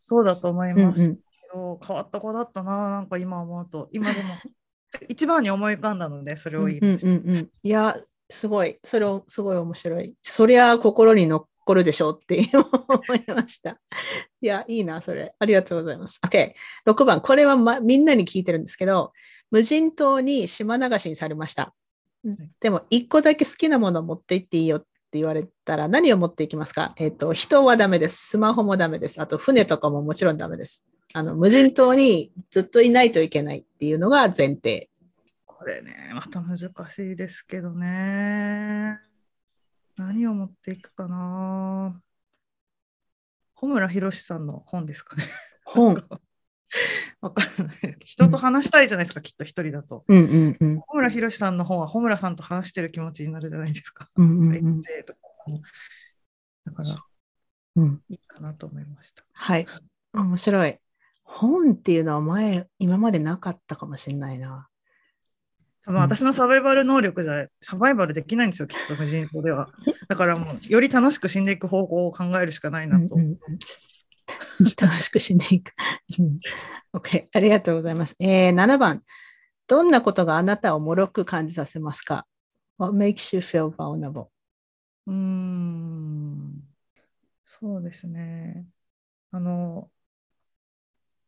[0.00, 1.18] そうだと思いうんうますけん。
[1.52, 3.88] ど、変わった子だったな、なんか今思うと。
[3.92, 4.28] 今でも
[5.08, 7.08] 一番に思い浮かんだので、それを言いました。
[7.08, 7.96] うんうんうんうん、いや、
[8.28, 10.14] すごい、それをすごい面白い。
[10.22, 13.78] そりゃ心に残るでしょうって思いました。
[14.40, 15.34] いや、いいな、それ。
[15.38, 16.20] ありがとうございます。
[16.24, 16.52] OK。
[16.86, 19.12] 6番、これは、ま、みんなに聞いてるんですけど、
[19.50, 21.74] 無人島に島流しにされました。
[22.60, 24.84] でも、1個だけ好きなものを持って行っていいよっ
[25.16, 26.92] て言われたら、何を持っていきますか？
[26.98, 28.28] えっ、と、人はダメです。
[28.28, 29.18] スマホもダメです。
[29.22, 30.84] あと、船とかももちろんダメです。
[31.14, 34.90] あの、無人島にずっといないといけないっていうのが前提。
[35.46, 38.98] これね、また難しいですけどね。
[39.96, 41.98] 何を持っていくかな？
[43.54, 45.24] 穂村弘さんの本ですかね。
[45.64, 46.04] 本。
[47.20, 47.96] わかんない。
[48.04, 50.04] 人と話したいじゃないですか、きっと一人だと。
[50.08, 50.80] うんうんうん。
[50.80, 54.10] 穂村弘さんの本は穂村さんと話してる気持ちになるじゃないですか。
[54.16, 54.82] うんうん相うん
[56.66, 57.04] だから、
[57.76, 59.24] うん、いいかなと思いました。
[59.32, 59.66] はい。
[60.12, 60.78] 面白い。
[61.22, 64.68] 本っていうのは前、今までなかったかもしれないな。
[65.84, 69.70] 多分私のサバイバル能力じゃサバイバルできないんですよ、きっと無人島では。
[70.08, 73.14] だからもう、より楽しく死んでいく方法を考えるしかないなと。
[73.14, 73.38] うんうんうん
[74.80, 75.72] 楽しくしないか。
[76.18, 76.40] うん
[76.92, 78.16] OK、ありがとうございます。
[78.18, 79.02] えー、7番。
[79.66, 82.26] どんなことがあなたを脆く感じさせますか
[82.78, 84.28] ?What makes you feel vulnerable?
[85.06, 86.62] うーん、
[87.44, 88.64] そうですね。
[89.30, 89.90] あの、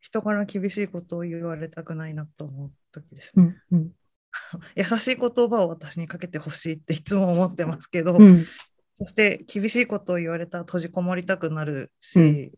[0.01, 3.57] 人から厳しいことを言われたくないなと思う時ですね。
[3.73, 3.93] うんうん
[4.77, 8.47] 優しい言葉を私にかけてほしいっていつも思ってますけど、うん
[9.01, 12.53] そして厳しいことを言われたら閉じこもりたくなるし、うん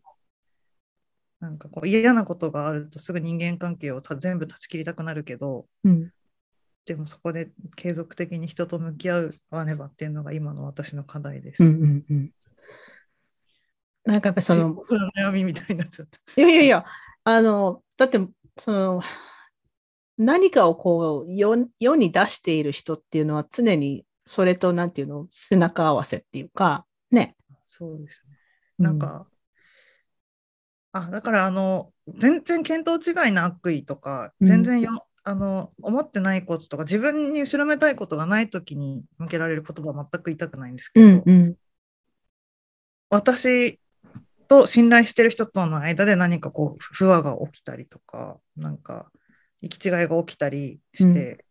[1.41, 6.11] なんかこう嫌なことがあるとすぐ人間関係をた全部断ち切りたくなるけど、うん
[6.83, 11.63] でもそこで継続的に人と向き合うわねばっていうのが今の私の課題です。
[11.63, 12.31] うんうんうん
[14.03, 16.17] なんかやっぱりその、僕の悩みみたいになっちゃった。
[16.35, 16.85] いやいやいや、
[17.23, 18.19] あの、だって、
[18.57, 19.03] その、
[20.17, 27.35] 何かをこう世、世に出している人っていうのは常にそれと、なんていうの、背中合わせっていうか、ね。
[27.67, 28.37] そうですね。
[28.79, 29.27] なんか、
[30.93, 34.47] あ、だからあの、全然見当違いな悪意とか、うん。
[34.47, 41.55] 全然よ、あの、思ってないこととか、自分に後ろめたいことがないときに向けられる言葉は全く言いたくないんですけど、うんうん。
[43.09, 43.79] 私
[44.47, 49.11] と信頼してる人との間で何かこう不和が起きたりとかなんか
[49.61, 51.45] 行き違いが起きたりして、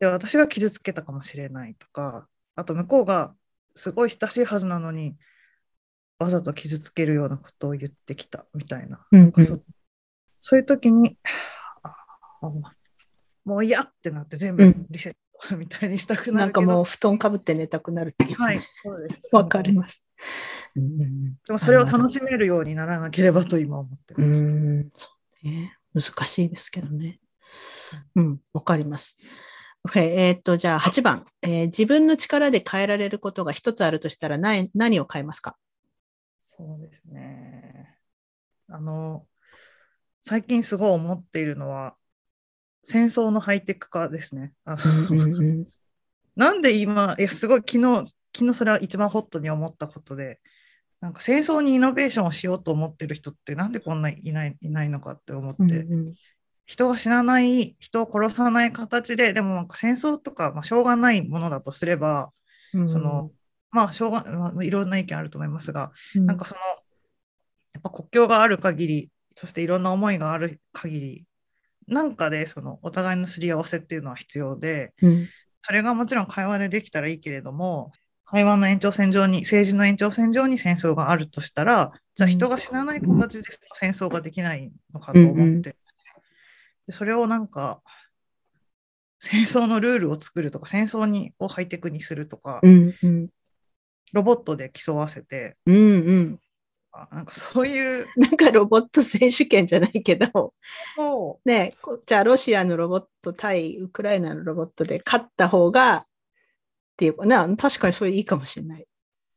[0.00, 3.34] で私が傷つけたかもしれないとかあと向こうが
[3.74, 5.14] すごい親しいはずなのに
[6.18, 9.58] わざと傷つけるようなことを言ってきたみたいな,、うんなんかそ
[10.40, 11.18] そういう時に
[13.44, 14.86] もう嫌ってなって全部うん。
[14.90, 15.14] リセッ
[15.48, 18.36] トみたいにしたくななんかるけど、もう布団かぶって寝たくなるっていう。
[18.36, 19.34] はいそうです。
[19.34, 20.06] わかります。
[20.74, 24.30] うんうんでもそれを楽しめるようにならなければと今思ってうます。
[24.30, 24.92] う
[25.44, 27.20] でね、難しいですけどね。
[28.16, 29.16] うん、わかります。
[29.88, 35.56] OK えーっと、じゃあ8番、えー自分の力で変えられることが一つあるとしたら何何を変えますか？
[36.48, 37.98] そうですね。
[38.68, 39.26] あの、
[40.22, 41.96] 最近すごい思っているのは、
[42.84, 44.52] 戦争のハイテク化ですね。
[44.64, 44.76] あ
[46.36, 50.38] なんで今、いや、すごい昨日、昨日それは一番ホットに思ったことで、
[51.00, 56.14] なんか戦争にイノベーションをしようと思ってる人ってなんでこんないないいないのかって思って、うんうん
[56.68, 62.32] 人が死なない、人を殺さない形で、でもなんか戦争とか、まあ、しょうがないものだとすれば、
[62.74, 63.30] うんその
[63.70, 66.26] まあ、しょうが、まあ、いろんな意見あると思いますが、うん。
[66.26, 66.60] なんかその、
[67.74, 71.24] やっぱ国境がある限り、そしていろんな思いがある限り、
[71.86, 75.28] なんかでそのお互いのすり合わせっていうのは必要で、うん。
[75.62, 77.92] それがもちろん会話でできたらいいけれども、
[78.24, 85.76] 会話の延長線上に、政治の延長線上に戦争があるとしたら、じゃあ人が死なない形で戦争ができないのかと思って、うんうんで
[86.92, 87.82] それをなんか、
[89.18, 93.28] 戦争のルールを作るとか、戦争にをハイテクにするとか、うんうん
[94.12, 96.40] ロボットで競わせて、うんうん。
[96.92, 100.54] あなんかそういう、 なんかロボット選手権じゃないけど、
[100.96, 106.06] そね、こじゃあロシアのロボット対ウクライナのロボットで勝った方がっ
[106.96, 108.86] ていうかな、確かにそれいいかもしれない。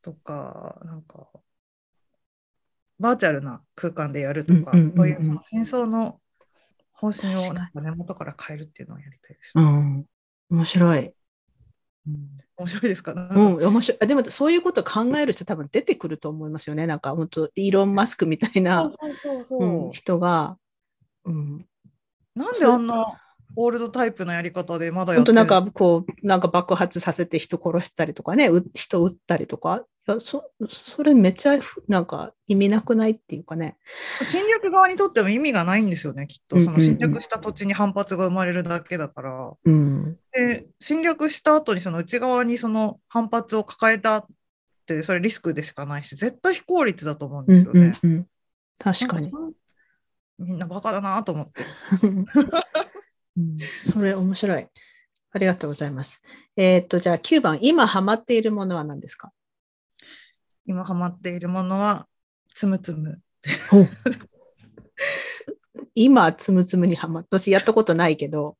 [0.01, 1.27] とか、なんか、
[2.99, 6.19] バーチャルな空間でやるとか、そういうその戦争の
[6.93, 9.53] 方針をなんか根元から変えるっていうのをやりたいです。
[9.55, 10.05] うん、
[10.49, 11.13] 面白い。
[12.05, 13.35] 面白いですか、なんか。
[13.35, 13.97] うん、面白い。
[14.01, 16.87] あでもそういうこと考える人多分出てくると思いますよね。
[16.87, 18.89] なんか本当イーロン・マスクみたいな、
[19.91, 20.57] 人が、
[21.25, 21.65] うん、
[22.35, 23.19] なんであんな
[23.55, 29.85] オールドタイプのやり方でまだやってるなんかこう、なんか爆発させて人殺したりとかね、う人撃ったりとか、
[30.19, 33.77] そそれめっちゃなんか意味なくないっていうかね。
[34.23, 36.55] 侵略側にとっても意味がないんですよね、きっと。
[36.55, 39.51] うんうんうんその侵略した土地に反発が生まれるだけだから。
[39.63, 44.25] うん、で、侵略した後にその内側にその反発を抱えたっ
[44.87, 47.93] て、それリスクでしかないし、絶対非効率だと思うんうんですよね。
[48.01, 48.27] うんうん、
[48.79, 49.31] 確かに
[50.39, 51.65] みんなバカだなと思って。
[53.37, 54.67] うんそれ面白い。
[55.31, 56.21] ありがとうございます。
[56.57, 59.31] えーっと、じゃあ9番、今ハマっているものは何ですか？
[60.65, 62.07] 今ハマっているものは、
[62.53, 63.21] つむつむ。
[65.95, 68.57] 今、つむつむにハマって、私やったことないけど、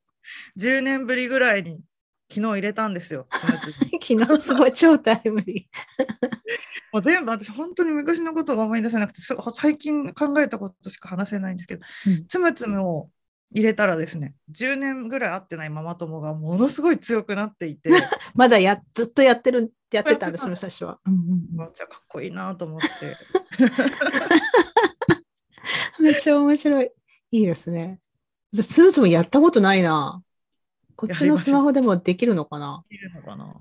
[0.57, 1.81] 10年ぶりぐらいに
[2.29, 3.27] 昨日入れたんですよ。
[4.01, 5.67] 昨日すごい超タイムリ
[6.93, 13.09] もう全部私本当に昔のことが思い出せなくてす最近考えたことしか話せないんですけど、うんつむつむを
[13.51, 17.93] 入れたらですね10年ぐらい会ってないママ友がものすごい強くなっていてー。
[18.35, 20.99] まだやずっとやってる、やってたんです、やってたその最初は。
[21.05, 22.87] うんうんうんめっちゃかっこいいなと思って
[26.01, 26.91] めっちゃ面白い。
[27.31, 27.99] いいですね。
[28.53, 30.23] 私つむつむやったことないな。
[30.95, 32.83] こっちのスマホでもできるのかな？
[32.89, 33.55] いるのかな？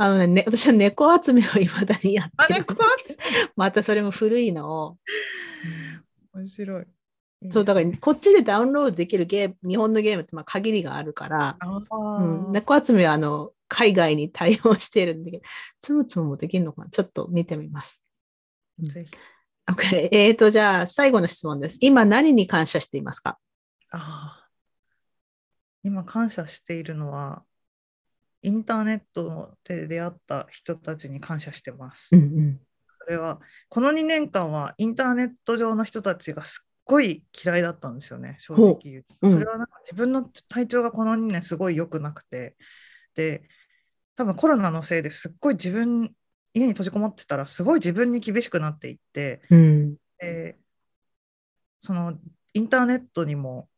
[0.00, 2.60] あのねね、私は猫集めを未だにやっあてる。
[2.60, 3.16] 猫集
[3.56, 4.98] またそれも古いのを。
[6.34, 6.86] 面白い
[7.50, 15.42] そう、だからこっちでダウンロードできるゲーム、日本のゲームってまあ限りがあるから、あうん、ー猫集めはあの海外に対応しているんだけど、
[15.80, 16.90] つむつむもできるのかな？
[16.90, 18.02] ちょっと見てみます。
[19.70, 20.08] OK。
[20.10, 21.78] えーと、じゃあ最後の質問です。
[21.80, 23.38] 今何に感謝していますか？
[23.90, 24.48] あー
[25.84, 27.42] 今感謝しているのは
[28.42, 32.08] インターネットで出会った人たちに感謝してます。
[32.12, 32.60] うんうん。
[33.04, 42.56] それはこの2年間はインターネット上の人たちがすっごい嫌いだったんですよね正直言うと、うんそれはなんか自分の体調がこの2年すごい良くなくて
[43.14, 43.42] で
[44.18, 46.12] 多分コロナのせいですっごい自分
[46.52, 49.96] 家に閉じこもってたらすごい自分に厳しくなっていってうん。
[50.18, 50.58] で
[51.80, 52.18] その
[52.52, 53.68] インターネットにも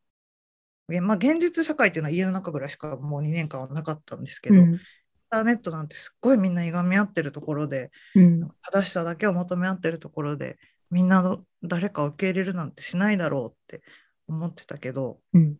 [0.91, 4.81] えまあ、現実社会っていうのは家の中ぐらいしかもう2年間はなかったんですけど、インうん
[5.31, 8.49] ターネットなんてすっごいみんないがみ合ってるところでうん。
[8.73, 10.59] 正しさだけを求め合ってるところで
[10.91, 13.85] みんなの誰かを受け入れるなんてしないだろうって
[14.27, 15.57] 思ってたけどうん。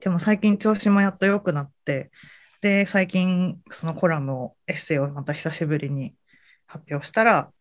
[0.00, 2.10] でも最近調子もやっと良くなって
[2.66, 6.14] で最近そのコラムをエッセイをまた久しぶりに
[6.66, 7.52] 発表したら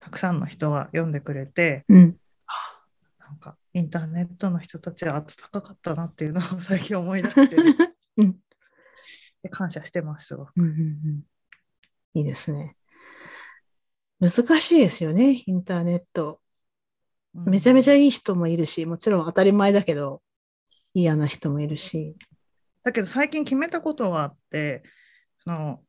[0.00, 2.16] たくさんの人が読んでくれてうん。
[2.48, 7.56] あなんかインターネットの人たちは温かかったなっていうのを最近思い出して
[8.18, 8.36] うん
[9.44, 11.22] で感謝してますすごくうんうんうん
[12.14, 12.74] いいですね。
[14.18, 16.40] 難しいですよね、インターネット。
[17.32, 20.20] めちゃめちゃうんいい人もいるし、もちろん当たり前だけど、
[20.94, 22.16] 嫌な人もいるし。
[22.82, 24.82] だけど最近決めたことがあって
[25.38, 25.82] その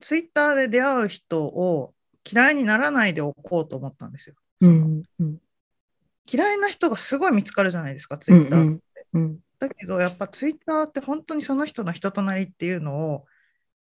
[0.00, 1.94] ツイッターで出会う人を
[2.30, 4.34] 嫌いにならないでおこうと思ったんですよ。
[4.60, 5.40] うんうん
[6.32, 8.60] 嫌いな人がすごい見つかるじゃないですか、ツイッター。
[8.60, 8.82] うん
[9.14, 9.38] うん。
[9.58, 13.24] だけど、やっぱツイッターって本当にその人の人となりっていうのを、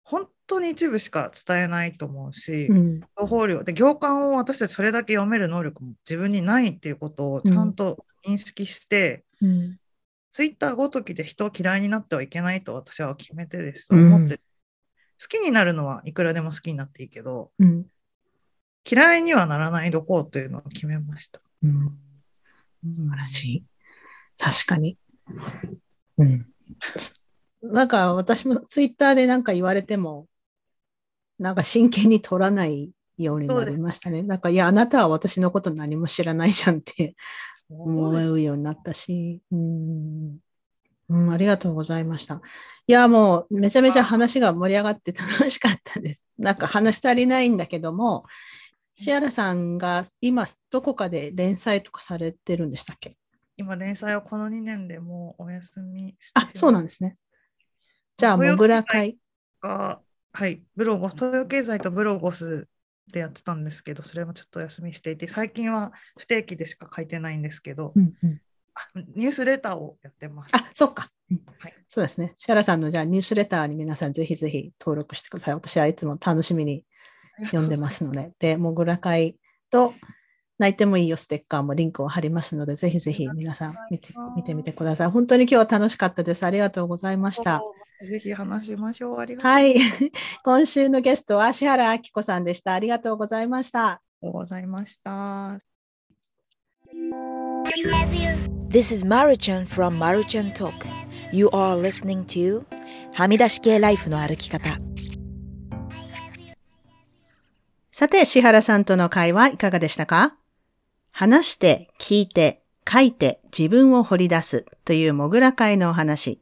[0.02, 3.00] 本当に一部しか伝えないと思うし、うん。
[3.00, 9.78] 情報量で行間を私たちそれだけ読める能力も自分にないっていうことをちゃんと認識して、うん。
[10.34, 17.86] ツイッターごときで人を嫌いになってはいけないと私は決めてです、うん思って好きになるのはいくらでも好きになっていいけどうん。
[18.90, 21.40] 嫌いにはならないどこうというのを決めました。
[21.62, 21.96] うん。
[22.92, 23.64] 素晴らしい。
[24.36, 24.98] 確かに。
[26.18, 26.46] うん。
[27.62, 30.26] なんか私もツイッターでなんか言われても、
[31.38, 34.22] なんか真剣に取らないようになりましたね。
[34.22, 37.14] なんか、いや、あなたは私のこと何も知らないじゃんって
[37.68, 40.38] 思うようになったし、うん、
[41.08, 42.40] うん、ありがとうございました。
[42.86, 46.28] いや、もうめちゃめちゃ話が盛り上がって楽しかったです。
[46.38, 48.24] なんか話し足りないんだけども、
[48.96, 53.16] シアラさんが今どこかで連載とかされてるんでしたっけ？
[53.56, 57.16] 今連載をこの2年でもうお休みしてあ、そうなんでですね。
[58.16, 59.16] じゃあ、モグラ会。
[59.62, 60.00] が
[60.32, 60.62] はい。
[60.76, 61.14] ブロゴス。
[61.14, 62.66] 東洋経済とブロゴス
[63.12, 68.40] でやってたんですけどそれもちょっとお休みしていて最近は不定期でしか書いてないんですけど、うんうん、
[68.74, 68.80] あ
[69.14, 70.56] ニュースレターをやってます。
[70.56, 72.34] あ、そっか、うんはいそうですね。
[72.36, 75.54] シャラさんのじゃあニュースレターに皆さんぜひぜひ登録してください。
[75.54, 76.84] 私はいつも楽しみに
[77.46, 78.32] 読んでますので。
[78.40, 79.36] で、モグラ会
[79.70, 79.94] と
[80.58, 85.10] 泣いてもいいよステッカーもリンクを貼りますので、ぜひぜひ皆さん見て見てみてください。
[85.10, 86.44] 本当に今日は楽しかったです。
[86.44, 87.62] ありがとうございました。
[88.04, 89.18] ぜひ話しましょう。
[89.18, 89.76] ありがとうはい。
[90.44, 92.74] 今週のゲストは芦原明子さんでした。
[92.74, 94.00] ありがとうございました。
[94.20, 95.58] ございました。
[98.68, 100.72] This is Maruchan from Maruchan Talk.
[101.32, 102.64] You are listening to
[103.12, 104.78] はみ出し系ライフの歩き方。
[107.92, 110.36] さて、さんとの会話いかがでしたか？
[111.12, 116.40] 話して、聞いて、書いて、自分を掘り出すというモグラ会のお話。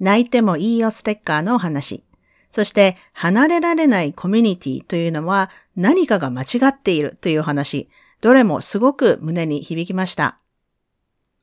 [0.00, 2.02] 泣いてもいいよステッカーのお話。
[2.50, 7.88] そして、離れられないコミュニティというのは何かが間違っているという話。
[8.20, 10.38] どれもすごく胸に響きました。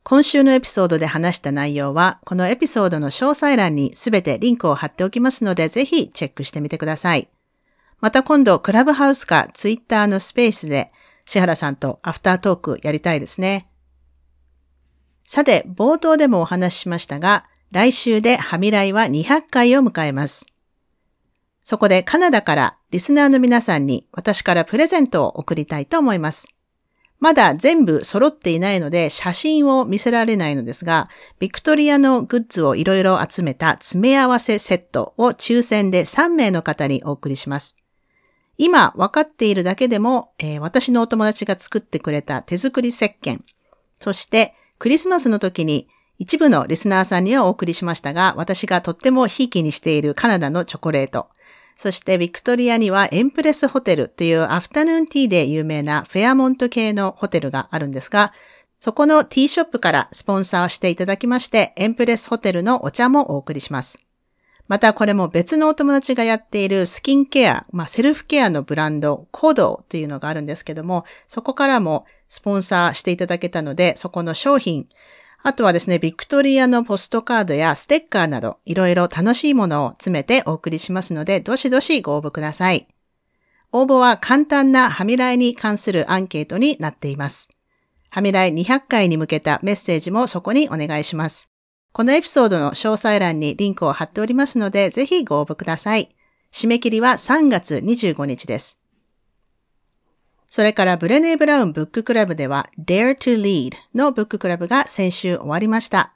[0.03, 7.29] 今週のエピソードで話した内容は、このエピソードの詳細欄にすべてリンクを貼っておきますので、ぜひチェックしてみてください。
[7.99, 10.91] また今度、クラブハウスかツイッターのスペースで、
[11.25, 13.69] 志原さんとアフタートークやりたいですね。
[15.23, 20.45] さて、冒頭でもお話ししましたが、来週でハミライは200回を迎えます。
[21.63, 26.47] そこでカナダからリスナーの皆さんに私からプレゼントを送りたいと思います。
[27.21, 31.07] まだ全部揃っていないので写真を見せられないのですが、
[31.39, 37.77] ビクトリアのグッズをいろいろ集めた詰め合わせセットを抽選で3名の方にお送りします。
[38.57, 43.41] 今分かっているだけでも、えー私のお友達が作ってくれた手作り石鹸、
[43.99, 45.87] そしてクリスマスの時に
[46.21, 51.29] 一部のリスナーさんにはお送りしましたが、私がとってもひいきにしているカナダのチョコレート、
[51.75, 58.33] そしてビクトリアにはエンプレスホテルというアフタヌーンティーで有名なフェアモント系のホテルがあるんですが、
[58.79, 63.97] そこのティーショップからスポンサーしていただきまして、エンプレスホテルのお茶もお送りします。
[64.67, 74.87] またこれも別のお友達がやっているスキンケア、まあセルフケアのブランド、コードというのがあるんですけども、そこからもスポンサーしていただけたので、そこの商品、
[75.43, 82.87] あとはですね、ビクトリアのポストカードやステッカーなど、いろいろ楽しいものを詰めてお送りしますので、どしどしご応募ください。
[83.71, 87.49] 応募は簡単なハミライに関するアンケートになっています。
[88.09, 91.49] ハミライ200回に向けたメッセージもそこにお願いします。
[91.93, 96.15] このエピソードの詳細欄にリンクを貼っておりますので、ぜひご応募ください。
[96.51, 98.80] 締め切りは3月25日です。
[100.51, 106.11] それからブレネー・ブラウンブッククラブでは Dare to Lead のブッククラブが先週終わりました。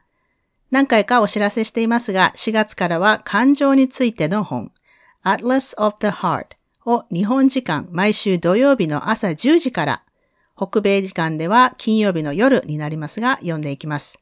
[0.71, 4.73] 何回かお知らせしていますが、4月からは感情についての本
[5.23, 6.47] Atlas of the Heart
[6.85, 10.03] を日本時間毎週土曜日の朝10時から、
[10.57, 14.19] 北米時間では金曜日の夜になりますが読んでいきます。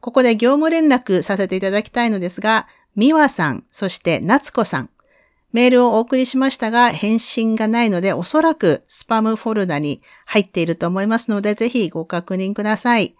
[0.00, 2.66] ここで業務連絡させていただきたいのですが、
[2.96, 4.90] 美和さん、そして夏子さん、
[5.54, 13.14] メールをお送りしましたが、返信がないので、おそらくスパムフォルダに入っていると思いますので、ぜひご確認ください。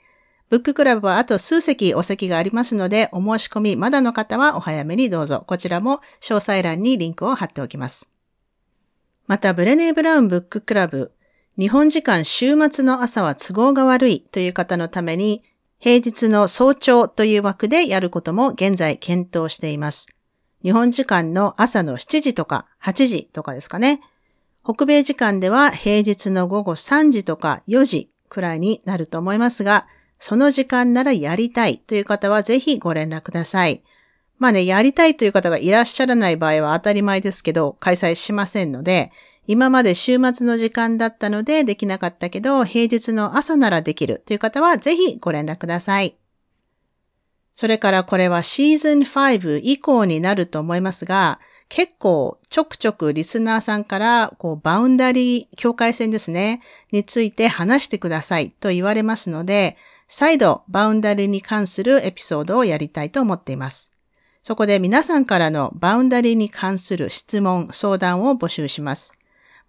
[0.51, 5.44] ブッククラブはあと数席お席がありますので、お申し込みまだの方はお早めにどうぞ。
[5.47, 8.09] こちらも詳細欄にリンクを貼っておきます。
[9.28, 11.12] また、ブレネー・ブラウンブッククラブ、
[11.56, 15.44] 日本時間週末の朝は都合が悪いという方のために、
[15.78, 20.14] 平日の早朝という枠でやることも現在検討しています。
[20.65, 24.01] 日本時間の朝の7時とか8時とかですかね。
[24.65, 29.86] 北米時間では平日の午後3時とか4時、くらいになると思いますが、
[30.19, 33.85] その時間ならやりたいという方はぜひご連絡ください。
[34.39, 39.12] まあね、やりたいという方がいらっしゃらない場合は当たり前ですけど、開催しませんので、
[39.47, 46.16] 今まで週末の時間だったのでできなかったけど、平日の朝ならできるという方はぜひご連絡ください。
[47.55, 56.61] それからこれはシーズン5以降になると思いますが、結構ちょくちょくリスナーさんからこうバウンダリー境界線ですね、
[56.93, 59.77] について話してくださいと言われますので、
[60.09, 63.91] 再度バウンダリーに関するエピソードをやりたいと思っています。
[64.43, 69.13] そこで皆さんからのバウンダリーに関する質問、相談を募集します。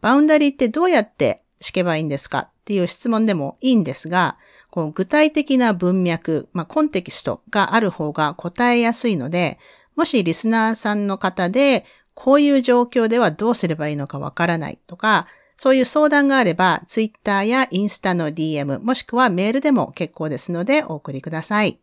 [0.02, 4.38] バウンダリーってどうやって敷けばいいんですかっていう質問でもいいんですが、
[4.76, 9.58] こう具体的な文脈、まあ、コンテキストがある方が答えやすいので、
[9.96, 21.80] もしリスナーさんの方で、こういう状況ではどうすればいいのかわからないとか、そういう相談があれば、ツイッターやインスタの DM、もしくはメールでも結構ですのでお送りください。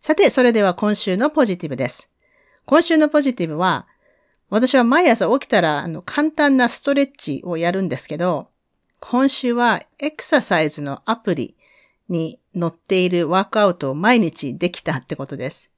[0.00, 2.10] さて、それでは今週のポジティブです。
[2.66, 3.86] 今週のポジティブは、
[4.50, 8.48] 私は毎朝起きたら、あの、簡単なストレッチをやるんですけど、
[9.04, 11.56] 今週はエクササイズのアプリ
[12.08, 15.72] に載っているワークアウトを毎日できたってことです。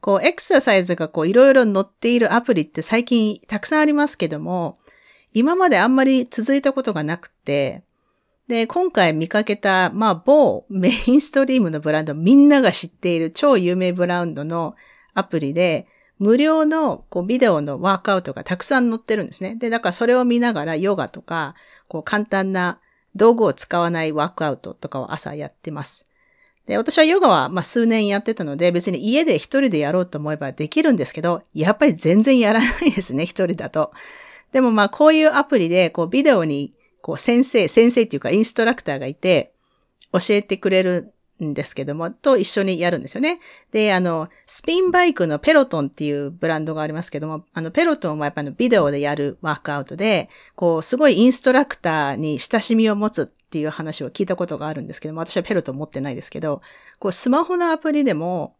[0.00, 4.78] こう、エクササイズがこう、いろいろ載っているアプリって最近たくさんありますけども、
[5.32, 7.84] 今まであんまり続いたことがなくて、
[8.48, 14.74] で、今回見かけた、まあ、某メインストリームのブランド、みんなが知っている超有名ブランドの
[15.14, 15.86] アプリで、
[16.18, 19.54] 無料のこうビデオのワークアウトがたくさん載ってるんですね。
[19.56, 21.54] で、だからそれを見ながらヨガとか、
[21.94, 22.80] こう簡単な
[23.14, 26.08] 道具を使わないワークアウトとかを朝やってます。
[26.66, 33.92] で、私はヨガはまあ数年やってたので、別に家で一人でやろうと思えばできるんですけど、やっぱり全然やらないですね、一人だと。
[34.50, 39.54] でもまあこういうアプリで、こうビデオにこう先生、先生っていうかインストラクターがいて、
[40.10, 43.40] 教えてくれるんですけども、と一緒にやるんですよね。
[43.72, 56.62] で、あの、スピンバイクのペロトンっていうブランドがありますけども、あの、ペロトンはやっぱりビデオでやるワークアウトで、こう、すごいインストラクターに親しみを持つっていう話を聞いたことがあるんですけども、私はペロトン持ってないですけど、
[56.98, 58.56] こう、スマホのアプリでも、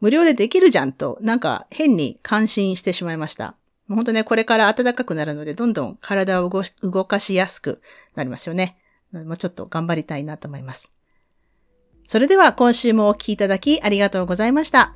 [0.00, 3.54] 無料でできるじゃんと、なんか変に感心してしまいました。
[3.88, 6.50] もう本当ね、これから暖かくなるので、どんどん体を
[6.82, 7.80] 動かしやすく
[8.14, 8.78] なりますよね。
[9.12, 10.95] もうちょっと頑張りたいなと思います。
[12.06, 14.94] それでは今週もお聴きいただきありがとうございました。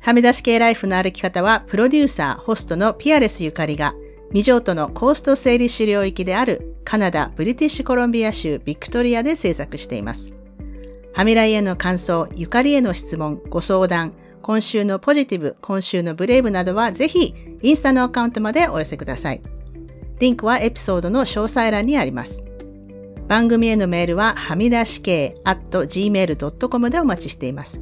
[0.00, 3.94] はみ出し系ライフの歩き方は、プロデューサー、ホストのピアレスゆかりが、
[4.28, 10.30] 未譲渡のコースト整理資領域であるカナダ・ブリティッシュコロンビア州ビクトリアで制作しています。
[11.14, 14.12] はみらいへの感想、ゆかりへの質問、ご相談、
[14.42, 19.40] 今週のポジティブ、今週のブレイブなどはぜひインスタのアカウントまでお寄せください。
[20.18, 22.44] リンクはエピソードの詳細欄にあります。
[23.28, 27.80] 番組へのメールははみ出し系 at gmail.com でお待ちしています。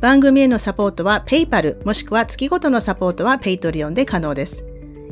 [0.00, 4.64] 番組へのサポートは PayPal もしくは月ごとのサポートは Patreon で可能です。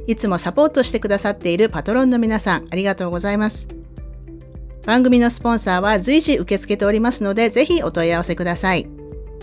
[0.07, 3.69] いつもサポートしてくださっているパトロンの皆さんありがとうございます。
[4.87, 8.89] 番組のスポンサーは随時受け付けておりますのでぜひお問い合わせください。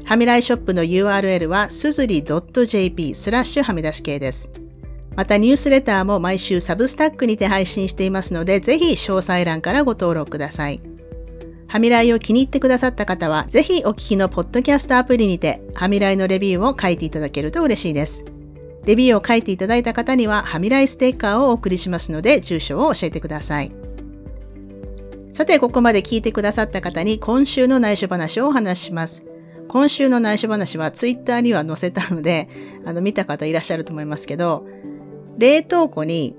[0.04, 4.65] はみらいショップの URL はすずり .jp スラッシュはみ出し系です。
[5.16, 10.82] またニュースレターも毎週サブスタックにて配信していますので、ぜひ詳細欄からご登録ください。
[11.68, 18.26] はみらいを気に入ってくださった方は、ぜひお聞きのポッドキャストアプリにて、はみらいのレビューを書いていただけると嬉しいです。
[18.86, 23.72] レビューを書いていただいた方には、はみらいステッカーをお送りしますので、住所を教えてください。
[25.32, 29.26] さて、ここまで聞いてくださった方に今週の内緒話をお話しします。
[29.68, 32.48] 今週の内緒話はツイッターには載せたので、
[32.86, 34.66] あの、見た方いらっしゃると思いますけど、
[35.38, 36.36] 冷凍庫に、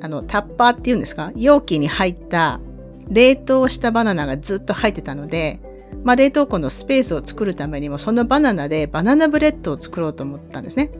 [0.00, 1.32] あの、タッパーっていうんですか？
[1.34, 2.60] 容器に入った
[3.08, 5.60] 冷凍したバナナがずっと入ってたので、
[6.02, 10.90] まあ、冷凍庫のスペースを作るためにも、そのバナナでバナナブレッドを作ろうと思ったんですね。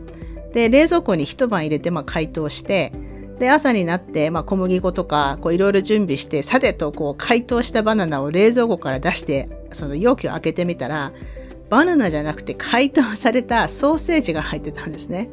[0.53, 2.93] で、冷蔵庫に一晩入れて、まあ、解凍して、
[3.37, 11.11] で、朝になって、まあ、小麦粉とか、こう、いろいろ準備して、さてと、こう、解凍したバナナを冷蔵庫から出して、その容器を開けてみたら、
[11.69, 15.29] バナナじゃなくて解凍されたソーセージが入ってたんですね。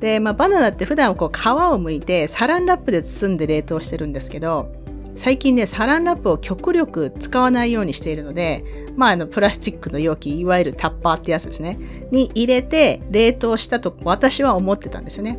[0.00, 4.72] で、まあ、バナナって普段こう皮を剥いてサランラップで包んで冷凍してるんですけど、
[5.14, 8.64] 最近ね、サランラップを極力使わないようにしているので、
[8.96, 11.78] まあ、あの、プラスチックの容器、いわゆるタッパーってやつですね、
[12.10, 15.38] に入れて冷凍したと私は思ってたんですよね。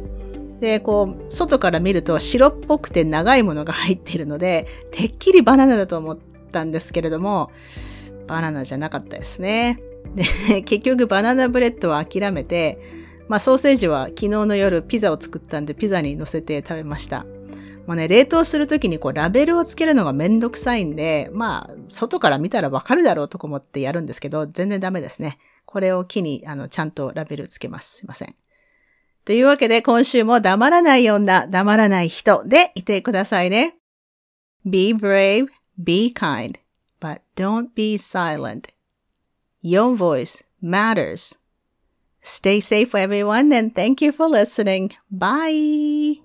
[0.59, 6.17] で、こう、外から見ると白っぽくて長いものが入っているので、てっきりバナナだと思っ
[6.51, 7.49] たんですけれども、
[8.27, 9.81] バナナじゃなかったですね。
[10.15, 13.00] で、結局バナナブレッドは諦めて、
[13.31, 17.23] まあソーセージは昨日の夜ピザを作ったんでピザに乗せて食べました。
[17.87, 25.37] もうね、冷凍するときにこうラベルをつけるのがめんどくさいんで、まあ、外から見たらわかるだろうとか思ってやるんですけど、全然ダメですね。
[25.63, 27.99] これを機に、あの、ちゃんとラベルつけます。
[27.99, 28.35] すいません。
[29.23, 33.77] というわけで、今週も黙らない女、黙らない人でいてくださいね。
[34.65, 35.47] Be brave,
[35.77, 36.55] be kind,
[36.99, 38.73] but don't be silent.
[39.63, 41.39] Your voice matters.
[42.21, 44.93] Stay safe, everyone, and thank you for listening.
[45.09, 46.21] Bye!